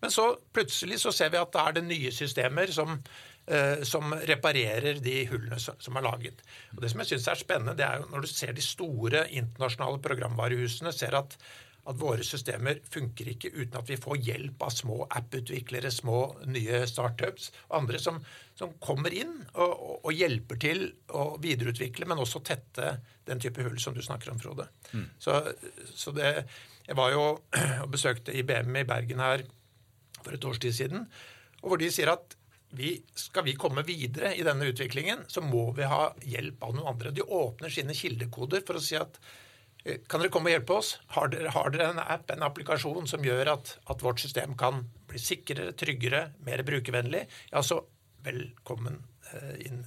Men 0.00 0.12
så 0.12 0.30
plutselig 0.56 1.02
så 1.04 1.12
ser 1.12 1.34
vi 1.34 1.40
at 1.40 1.52
det 1.52 1.64
er 1.64 1.76
det 1.76 1.88
nye 1.90 2.12
systemer 2.14 2.72
som 2.72 2.96
som 3.86 4.10
reparerer 4.26 4.98
de 4.98 5.20
hullene 5.30 5.58
som 5.60 5.98
er 5.98 6.02
laget. 6.02 6.40
Og 6.74 6.80
Det 6.82 6.90
som 6.90 7.02
jeg 7.02 7.12
syns 7.12 7.28
er 7.30 7.38
spennende, 7.38 7.76
det 7.78 7.86
er 7.86 8.00
jo 8.00 8.08
når 8.10 8.24
du 8.24 8.30
ser 8.30 8.56
de 8.56 8.64
store 8.64 9.26
internasjonale 9.30 10.00
programvarehusene, 10.02 10.90
ser 10.94 11.14
at, 11.14 11.36
at 11.86 11.98
våre 12.00 12.24
systemer 12.26 12.80
funker 12.90 13.30
ikke 13.30 13.52
uten 13.54 13.78
at 13.78 13.90
vi 13.90 13.98
får 14.00 14.18
hjelp 14.26 14.64
av 14.66 14.72
små 14.74 14.96
app-utviklere, 15.06 15.92
små 15.94 16.20
nye 16.50 16.82
startups 16.90 17.52
og 17.68 17.76
andre 17.80 18.00
som, 18.02 18.18
som 18.58 18.74
kommer 18.82 19.14
inn 19.14 19.36
og, 19.54 19.70
og, 19.70 19.92
og, 20.00 20.10
hjelper 20.16 20.60
til 20.62 20.82
å 21.14 21.26
videreutvikle, 21.42 22.08
men 22.10 22.22
også 22.22 22.42
tette 22.46 22.96
den 23.28 23.42
type 23.42 23.62
hull 23.62 23.78
som 23.82 23.94
du 23.94 24.02
snakker 24.02 24.32
om, 24.32 24.40
Frode. 24.42 24.66
Mm. 24.92 25.06
Så, 25.22 25.38
så 25.94 26.14
det, 26.16 26.32
Jeg 26.86 26.98
var 26.98 27.14
jo 27.14 27.22
og 27.84 27.92
besøkte 27.94 28.34
IBM 28.34 28.82
i 28.82 28.88
Bergen 28.88 29.22
her 29.22 29.46
for 30.22 30.34
et 30.34 30.44
års 30.48 30.58
tid 30.62 30.74
siden, 30.74 31.06
og 31.62 31.70
hvor 31.70 31.80
de 31.80 31.92
sier 31.94 32.10
at 32.10 32.34
vi, 32.70 33.02
skal 33.14 33.44
vi 33.44 33.54
komme 33.54 33.82
videre 33.86 34.34
i 34.34 34.44
denne 34.46 34.68
utviklingen, 34.70 35.24
så 35.28 35.42
må 35.44 35.70
vi 35.76 35.86
ha 35.88 36.10
hjelp 36.26 36.62
av 36.64 36.76
noen 36.76 36.92
andre. 36.94 37.12
De 37.14 37.22
åpner 37.22 37.72
sine 37.72 37.94
kildekoder 37.96 38.64
for 38.66 38.78
å 38.78 38.82
si 38.82 38.98
at 38.98 39.18
eh, 39.84 40.02
kan 40.08 40.22
dere 40.22 40.32
komme 40.34 40.50
og 40.50 40.56
hjelpe 40.56 40.78
oss? 40.80 40.96
Har 41.16 41.30
dere, 41.32 41.52
har 41.54 41.72
dere 41.74 41.90
en 41.94 42.02
app, 42.02 42.30
en 42.34 42.46
applikasjon 42.46 43.08
som 43.10 43.24
gjør 43.24 43.54
at, 43.54 43.76
at, 43.86 44.04
vårt 44.04 44.22
system 44.22 44.56
kan 44.58 44.84
bli 45.10 45.22
sikrere, 45.22 45.72
tryggere, 45.78 46.30
mer 46.46 46.64
brukervennlig? 46.66 47.26
Ja, 47.52 47.62
så 47.66 47.82
velkommen 48.26 49.02
eh, 49.32 49.52
inn. 49.68 49.84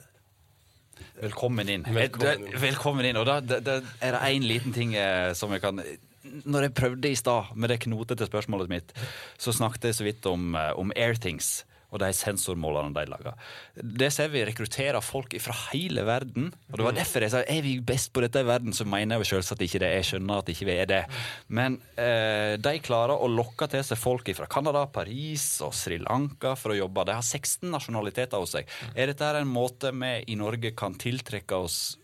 Velkommen 1.19 1.69
inn. 1.71 1.87
Velkommen 1.87 2.47
inn. 2.47 2.59
Velkommen 2.59 3.07
inn. 3.07 3.19
Og 3.19 3.27
da, 3.27 3.39
da, 3.43 3.59
da 3.63 3.79
er 4.03 4.15
det 4.15 4.27
én 4.31 4.47
liten 4.47 4.75
ting 4.75 4.95
eh, 4.99 5.31
som 5.37 5.51
jeg 5.55 5.63
kan 5.63 5.79
Når 5.79 6.65
jeg 6.65 6.75
prøvde 6.75 7.11
i 7.11 7.15
stad 7.15 7.53
med 7.55 7.71
det 7.71 7.81
knotete 7.83 8.27
spørsmålet 8.27 8.71
mitt, 8.71 8.95
så 9.39 9.53
snakket 9.55 9.89
jeg 9.89 9.99
så 9.99 10.07
vidt 10.07 10.27
om, 10.31 10.55
om 10.55 10.91
Airthings 10.95 11.59
og 11.89 12.01
de 12.03 12.09
sensormålerne 12.13 12.93
de 12.93 13.05
lager. 13.09 13.37
Det 13.73 14.11
ser 14.13 14.29
vi 14.29 14.43
rekrutterer 14.45 15.01
folk 15.01 15.33
fra 15.41 15.55
hele 15.71 16.03
verden. 16.05 16.51
Og 16.69 16.77
det 16.77 16.85
var 16.85 16.97
derfor 16.97 17.25
jeg 17.25 17.33
sa 17.33 17.41
er 17.41 17.63
vi 17.65 17.75
best 17.81 18.11
på 18.13 18.21
dette 18.21 18.43
i 18.43 18.47
verden, 18.47 18.75
så 18.77 18.85
mener 18.89 19.17
jeg 19.17 19.31
selvsagt 19.31 19.63
ikke 19.65 19.81
det. 19.81 19.89
Jeg 19.97 20.09
skjønner 20.11 20.43
at 20.43 20.51
ikke 20.53 20.67
vi 20.69 20.75
er 20.83 20.89
det. 20.89 21.01
Men 21.47 21.79
eh, 21.97 22.55
de 22.61 22.75
klarer 22.85 23.17
å 23.17 23.29
lokke 23.31 23.69
til 23.71 23.81
seg 23.85 24.01
folk 24.01 24.29
fra 24.37 24.49
Canada, 24.51 24.85
Paris 24.93 25.47
og 25.65 25.73
Sri 25.77 25.97
Lanka 26.03 26.53
for 26.59 26.75
å 26.75 26.77
jobbe. 26.77 27.07
De 27.09 27.17
har 27.17 27.25
16 27.25 27.65
nasjonaliteter 27.73 28.37
hos 28.37 28.53
seg. 28.57 28.69
Er 28.93 29.09
dette 29.09 29.33
en 29.39 29.49
måte 29.49 29.93
vi 29.95 30.13
i 30.29 30.37
Norge 30.37 30.75
kan 30.77 30.97
tiltrekke 30.99 31.57
oss 31.57 31.97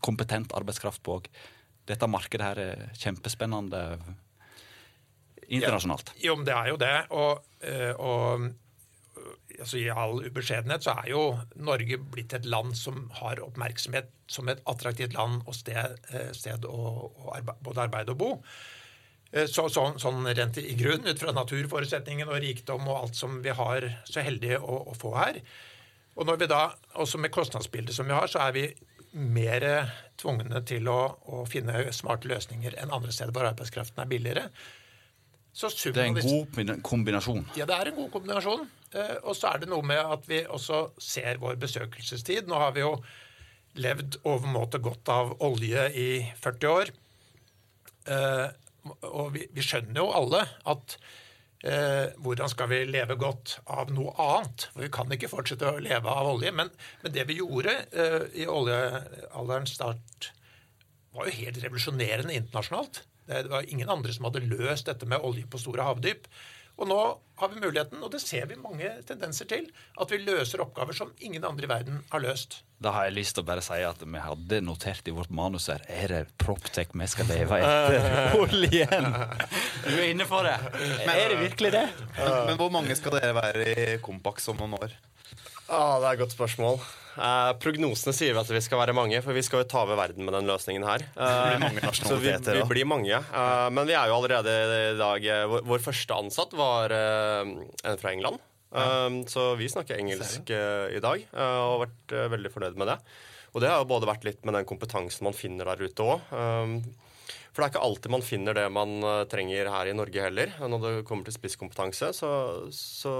kompetent 0.00 0.56
arbeidskraft 0.56 1.04
på 1.04 1.20
òg? 1.20 1.30
Dette 1.90 2.08
markedet 2.08 2.46
her 2.46 2.60
er 2.62 2.82
kjempespennende 2.96 3.84
internasjonalt. 5.50 6.14
Ja, 6.16 6.30
jo, 6.30 6.36
men 6.40 6.48
det 6.48 6.56
er 6.56 6.70
jo 6.70 6.80
det. 6.80 6.96
Og, 7.16 7.46
eh, 7.66 7.92
og 7.98 8.50
altså 9.58 9.78
I 9.80 9.88
all 9.92 10.20
ubeskjedenhet 10.24 10.84
så 10.86 10.96
er 11.02 11.10
jo 11.12 11.22
Norge 11.60 11.98
blitt 12.12 12.34
et 12.36 12.48
land 12.48 12.74
som 12.78 13.08
har 13.20 13.42
oppmerksomhet 13.44 14.10
som 14.30 14.48
et 14.50 14.60
attraktivt 14.70 15.16
land 15.16 15.42
og 15.46 15.56
sted, 15.56 15.96
eh, 16.14 16.30
sted 16.36 16.66
å, 16.68 16.76
å 17.10 17.32
arbeide, 17.36 17.64
både 17.66 17.86
arbeide 17.86 18.14
og 18.14 18.20
bo. 18.20 18.30
Eh, 19.32 19.46
så, 19.50 19.66
så, 19.72 19.88
sånn 20.00 20.26
rent 20.26 20.60
i 20.62 20.76
grunn, 20.78 21.06
ut 21.06 21.22
fra 21.22 21.34
naturforutsetningen 21.36 22.30
og 22.30 22.40
rikdom 22.44 22.86
og 22.88 23.02
alt 23.04 23.18
som 23.18 23.40
vi 23.44 23.54
har 23.54 23.88
så 24.08 24.24
heldige 24.26 24.60
å, 24.60 24.84
å 24.90 24.96
få 24.98 25.14
her. 25.18 25.42
Og 26.18 26.26
når 26.28 26.40
vi 26.40 26.50
da, 26.50 26.62
også 27.00 27.20
med 27.22 27.32
kostnadsbildet 27.34 27.96
som 27.96 28.08
vi 28.08 28.16
har, 28.16 28.30
så 28.30 28.42
er 28.46 28.56
vi 28.56 28.66
mer 29.12 29.64
tvungne 30.20 30.60
til 30.68 30.86
å, 30.90 30.98
å 31.34 31.44
finne 31.50 31.88
smarte 31.94 32.28
løsninger 32.30 32.76
enn 32.78 32.92
andre 32.94 33.14
steder 33.14 33.34
hvor 33.34 33.48
arbeidskraften 33.48 34.02
er 34.02 34.10
billigere. 34.10 34.44
Så 35.52 35.70
det 35.90 35.98
er 35.98 36.12
en 36.12 36.14
god 36.14 36.76
kombinasjon? 36.86 37.48
Ja, 37.58 37.66
det 37.66 37.74
er 37.74 37.90
en 37.90 37.96
god 37.96 38.12
kombinasjon. 38.14 38.68
Eh, 38.94 39.16
og 39.22 39.36
så 39.38 39.52
er 39.52 39.62
det 39.62 39.70
noe 39.70 39.86
med 39.86 40.00
at 40.00 40.26
vi 40.30 40.42
også 40.46 40.88
ser 41.00 41.40
vår 41.42 41.58
besøkelsestid. 41.62 42.48
Nå 42.50 42.58
har 42.58 42.74
vi 42.76 42.84
jo 42.84 42.96
levd 43.78 44.18
overmåte 44.26 44.80
godt 44.82 45.12
av 45.12 45.36
olje 45.46 45.86
i 45.94 46.10
40 46.42 46.70
år. 46.74 46.92
Eh, 48.10 48.46
og 49.06 49.34
vi, 49.36 49.46
skjønner 49.62 50.00
jo 50.00 50.08
alle 50.16 50.42
at 50.72 50.96
eh, 51.62 52.16
hvordan 52.24 52.50
skal 52.50 52.70
vi 52.72 52.80
leve 52.88 53.18
godt 53.20 53.58
av 53.70 53.92
noe 53.94 54.16
annet? 54.18 54.66
For 54.72 54.86
vi 54.86 54.92
kan 54.96 55.14
ikke 55.14 55.30
fortsette 55.30 55.70
å 55.70 55.82
leve 55.82 56.10
av 56.10 56.32
olje. 56.34 56.50
Men, 56.56 56.72
men 57.04 57.14
det 57.14 57.28
vi 57.30 57.38
gjorde 57.38 57.76
i 58.34 58.48
oljealderens 58.50 59.76
start, 59.78 60.32
var 61.14 61.26
jo 61.26 61.38
helt 61.40 61.58
revolusjonerende 61.62 62.34
internasjonalt. 62.38 63.04
Det 63.30 63.44
var 63.50 63.66
ingen 63.70 63.90
andre 63.90 64.14
som 64.14 64.26
hadde 64.26 64.46
løst 64.50 64.88
dette 64.90 65.06
med 65.06 65.22
olje 65.26 65.46
på 65.50 65.58
store 65.62 65.86
havdyp. 65.86 66.26
Og 66.80 66.88
nå 66.88 67.00
har 67.40 67.48
vi 67.52 67.60
muligheten, 67.60 68.00
og 68.04 68.10
det 68.12 68.22
ser 68.22 68.46
vi 68.48 68.56
mange 68.60 68.88
tendenser 69.08 69.48
til, 69.48 69.66
at 70.00 70.12
vi 70.12 70.18
løser 70.24 70.62
oppgaver 70.64 70.96
som 70.96 71.12
ingen 71.24 71.44
andre 71.44 71.66
i 71.66 71.70
verden 71.70 71.98
har 72.12 72.22
løst. 72.24 72.62
Da 72.80 72.92
har 72.96 73.08
jeg 73.08 73.18
lyst 73.18 73.36
til 73.36 73.44
å 73.44 73.48
bare 73.50 73.64
si 73.64 73.76
at 73.84 74.00
vi 74.00 74.22
hadde 74.24 74.62
notert 74.64 75.08
i 75.08 75.12
vårt 75.12 75.28
manus 75.36 75.66
her 75.68 75.82
Er 75.92 76.12
det 76.14 76.20
Proptech 76.40 76.94
vi 76.96 77.08
skal 77.12 77.28
leve 77.28 77.58
etter 77.60 78.38
oljen? 78.40 79.08
Du 79.84 79.92
er 79.92 80.06
inne 80.08 80.24
på 80.28 80.40
det. 80.46 80.56
Men 81.04 81.12
er 81.12 81.34
det 81.34 81.38
virkelig 81.42 81.74
det? 81.76 81.86
Men 82.16 82.56
hvor 82.56 82.72
mange 82.72 82.96
skal 82.96 83.18
dere 83.18 83.36
være 83.36 83.68
i 83.68 83.88
Kompaks 84.04 84.48
om 84.52 84.60
noen 84.64 84.78
år? 84.80 84.96
Ah, 85.70 86.00
det 86.02 86.08
er 86.08 86.16
et 86.16 86.22
godt 86.24 86.34
spørsmål. 86.34 86.80
Eh, 87.20 87.50
prognosene 87.62 88.14
sier 88.14 88.38
at 88.38 88.48
vi 88.50 88.60
skal 88.62 88.80
være 88.80 88.94
mange, 88.96 89.20
for 89.22 89.36
vi 89.36 89.42
skal 89.46 89.62
jo 89.62 89.68
ta 89.70 89.84
over 89.84 89.98
verden 89.98 90.26
med 90.26 90.34
den 90.34 90.48
løsningen 90.50 90.86
her. 90.86 91.04
Eh, 91.14 91.66
så 91.94 92.18
vi, 92.18 92.32
vi, 92.34 92.62
blir 92.70 92.88
mange. 92.90 93.14
Eh, 93.14 93.66
men 93.74 93.86
vi 93.86 93.94
er 93.94 94.10
jo 94.10 94.16
allerede 94.18 94.54
i 94.94 94.98
dag 94.98 95.26
eh, 95.26 95.46
vår, 95.50 95.66
vår, 95.70 95.82
første 95.84 96.16
ansatt 96.16 96.54
var 96.58 96.94
eh, 96.94 97.52
en 97.86 98.00
fra 98.02 98.14
England. 98.14 98.40
Eh, 98.74 99.20
så 99.30 99.52
vi 99.60 99.70
snakker 99.70 99.98
engelsk 99.98 100.50
i 100.50 101.02
dag 101.02 101.26
og 101.30 101.44
har 101.44 101.82
vært 101.84 102.16
veldig 102.34 102.54
fornøyd 102.54 102.80
med 102.80 102.90
det. 102.94 102.98
Og 103.54 103.62
det 103.62 103.70
har 103.70 103.82
jo 103.82 103.90
både 103.90 104.10
vært 104.10 104.26
litt 104.26 104.42
med 104.46 104.58
den 104.58 104.66
kompetansen 104.66 105.26
man 105.26 105.34
finner 105.34 105.70
der 105.70 105.86
ute 105.86 106.06
òg. 106.06 106.26
For 107.50 107.58
det 107.58 107.64
er 107.66 107.72
ikke 107.72 107.82
alltid 107.82 108.12
man 108.14 108.22
finner 108.22 108.54
det 108.54 108.66
man 108.70 109.02
trenger 109.30 109.70
her 109.74 109.90
i 109.90 109.94
Norge 109.98 110.22
heller. 110.22 110.54
Når 110.62 110.84
det 110.84 110.92
kommer 111.08 111.26
til 111.26 111.34
spisskompetanse, 111.34 112.12
så, 112.14 112.30
så 112.70 113.14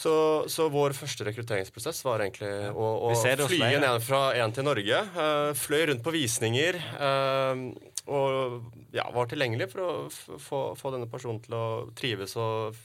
så, 0.00 0.14
så, 0.48 0.68
vår 0.72 0.94
første 0.96 1.26
rekrutteringsprosess 1.28 2.00
var 2.06 2.22
egentlig 2.24 2.50
å, 2.72 2.88
å 3.10 3.12
fly 3.20 3.74
ned 3.82 4.00
fra 4.04 4.30
én 4.38 4.54
til 4.56 4.64
Norge. 4.64 5.02
Uh, 5.12 5.50
fløy 5.58 5.90
rundt 5.90 6.04
på 6.06 6.14
visninger 6.14 6.78
uh, 6.96 7.66
og 8.10 8.70
ja, 8.96 9.04
var 9.12 9.28
tilgjengelig 9.30 9.68
for 9.74 9.84
å 9.84 10.70
få 10.74 10.92
denne 10.94 11.08
personen 11.10 11.42
til 11.44 11.56
å 11.56 11.64
trives 11.98 12.32
og 12.40 12.78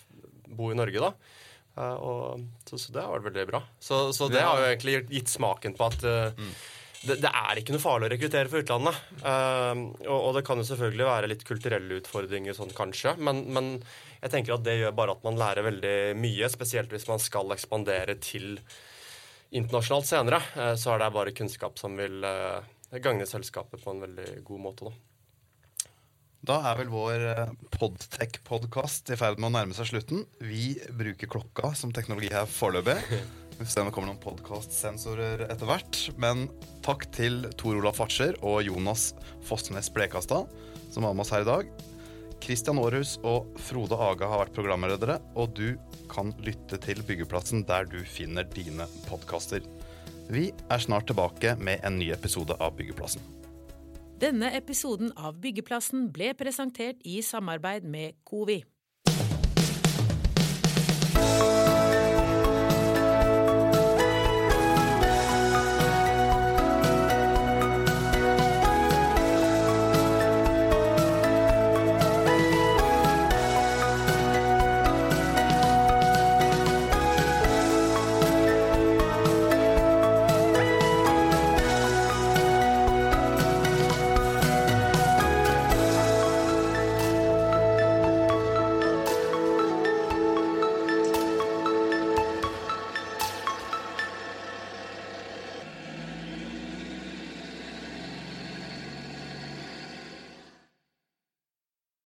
bo 0.46 0.74
i 0.74 0.78
Norge. 0.78 1.00
da. 1.08 1.14
Uh, 1.76 1.96
og, 1.96 2.48
så, 2.68 2.80
så, 2.80 2.92
det 2.96 3.06
har 3.06 3.16
vært 3.16 3.30
veldig 3.30 3.46
bra. 3.54 3.62
Så, 3.80 4.10
så 4.16 4.28
det 4.32 4.44
har 4.44 4.60
jo 4.60 4.72
egentlig 4.74 4.98
gitt 5.16 5.32
smaken 5.32 5.78
på 5.80 5.88
at 5.88 6.04
mm. 6.36 6.52
det, 7.06 7.22
det, 7.24 7.32
er 7.32 7.62
ikke 7.62 7.78
noe 7.78 7.86
farlig 7.86 8.10
å 8.10 8.16
rekruttere 8.18 8.52
fra 8.52 8.64
utlandet. 8.66 9.00
Og, 9.24 10.18
og, 10.18 10.34
det 10.36 10.44
kan 10.48 10.60
jo 10.60 10.68
selvfølgelig 10.68 11.08
være 11.14 11.32
litt 11.32 11.48
kulturelle 11.48 12.02
utfordringer 12.02 12.60
sånn 12.60 12.76
kanskje, 12.76 13.16
men, 13.24 13.46
men 13.56 13.78
jeg 14.26 14.34
tenker 14.34 14.56
at 14.56 14.66
det 14.66 14.80
gjør 14.80 14.94
bare 14.98 15.14
at 15.14 15.26
man 15.26 15.38
lærer 15.38 15.68
veldig 15.68 15.98
mye, 16.18 16.50
spesielt 16.50 16.94
hvis 16.94 17.06
man 17.10 17.22
skal 17.22 17.54
ekspandere 17.54 18.18
til 18.18 18.56
internasjonalt 19.54 20.10
senere. 20.10 20.40
Eh, 20.58 20.74
så 20.82 20.96
er 20.96 21.04
det 21.04 21.12
bare 21.14 21.36
kunnskap 21.38 21.78
som 21.78 21.94
vil 22.00 22.26
eh, 22.26 22.98
gagne 23.04 23.28
selskapet 23.30 23.84
på 23.84 23.94
en 23.94 24.02
veldig 24.08 24.40
god 24.48 24.64
måte. 24.64 24.90
da. 24.90 24.96
Da 26.46 26.60
er 26.72 26.82
vel 26.82 26.92
vår 26.94 27.28
eh, 27.30 27.54
Podtech-podkast 27.78 29.14
i 29.14 29.20
ferd 29.22 29.38
med 29.38 29.52
å 29.52 29.56
nærme 29.60 29.78
seg 29.78 29.94
slutten. 29.94 30.26
Vi 30.42 30.76
bruker 30.98 31.30
klokka 31.38 31.76
som 31.78 31.94
teknologi 31.94 32.34
her 32.34 32.50
foreløpig. 32.50 32.98
Vi 33.56 33.62
får 33.62 33.72
se 33.72 33.82
om 33.82 33.88
det 33.88 33.96
kommer 33.96 34.10
noen 34.10 34.24
podkastsensorer 34.26 35.46
etter 35.48 35.70
hvert. 35.70 36.02
Men 36.22 36.48
takk 36.86 37.08
til 37.16 37.46
Tor 37.62 37.78
Olaf 37.78 38.02
Fartser 38.02 38.42
og 38.42 38.66
Jonas 38.66 39.12
Fossnes 39.46 39.94
Blekastad, 39.94 40.50
som 40.90 41.06
var 41.06 41.14
med 41.14 41.24
oss 41.24 41.34
her 41.38 41.46
i 41.46 41.54
dag. 41.54 41.70
Kristian 42.46 42.78
Aarhus 42.78 43.16
og 43.26 43.56
Frode 43.58 43.98
Aga 43.98 44.28
har 44.30 44.44
vært 44.44 44.54
programledere, 44.54 45.16
og 45.34 45.56
du 45.58 45.80
kan 46.12 46.30
lytte 46.46 46.78
til 46.84 47.02
Byggeplassen 47.08 47.64
der 47.66 47.88
du 47.90 47.98
finner 48.06 48.46
dine 48.54 48.86
podkaster. 49.08 49.66
Vi 50.30 50.52
er 50.54 50.84
snart 50.84 51.08
tilbake 51.10 51.56
med 51.58 51.82
en 51.82 51.98
ny 51.98 52.12
episode 52.14 52.54
av 52.62 52.76
Byggeplassen. 52.78 53.24
Denne 54.22 54.52
episoden 54.58 55.10
av 55.18 55.40
Byggeplassen 55.42 56.06
ble 56.14 56.36
presentert 56.38 57.02
i 57.02 57.18
samarbeid 57.26 57.90
med 57.90 58.22
Covi. 58.30 58.62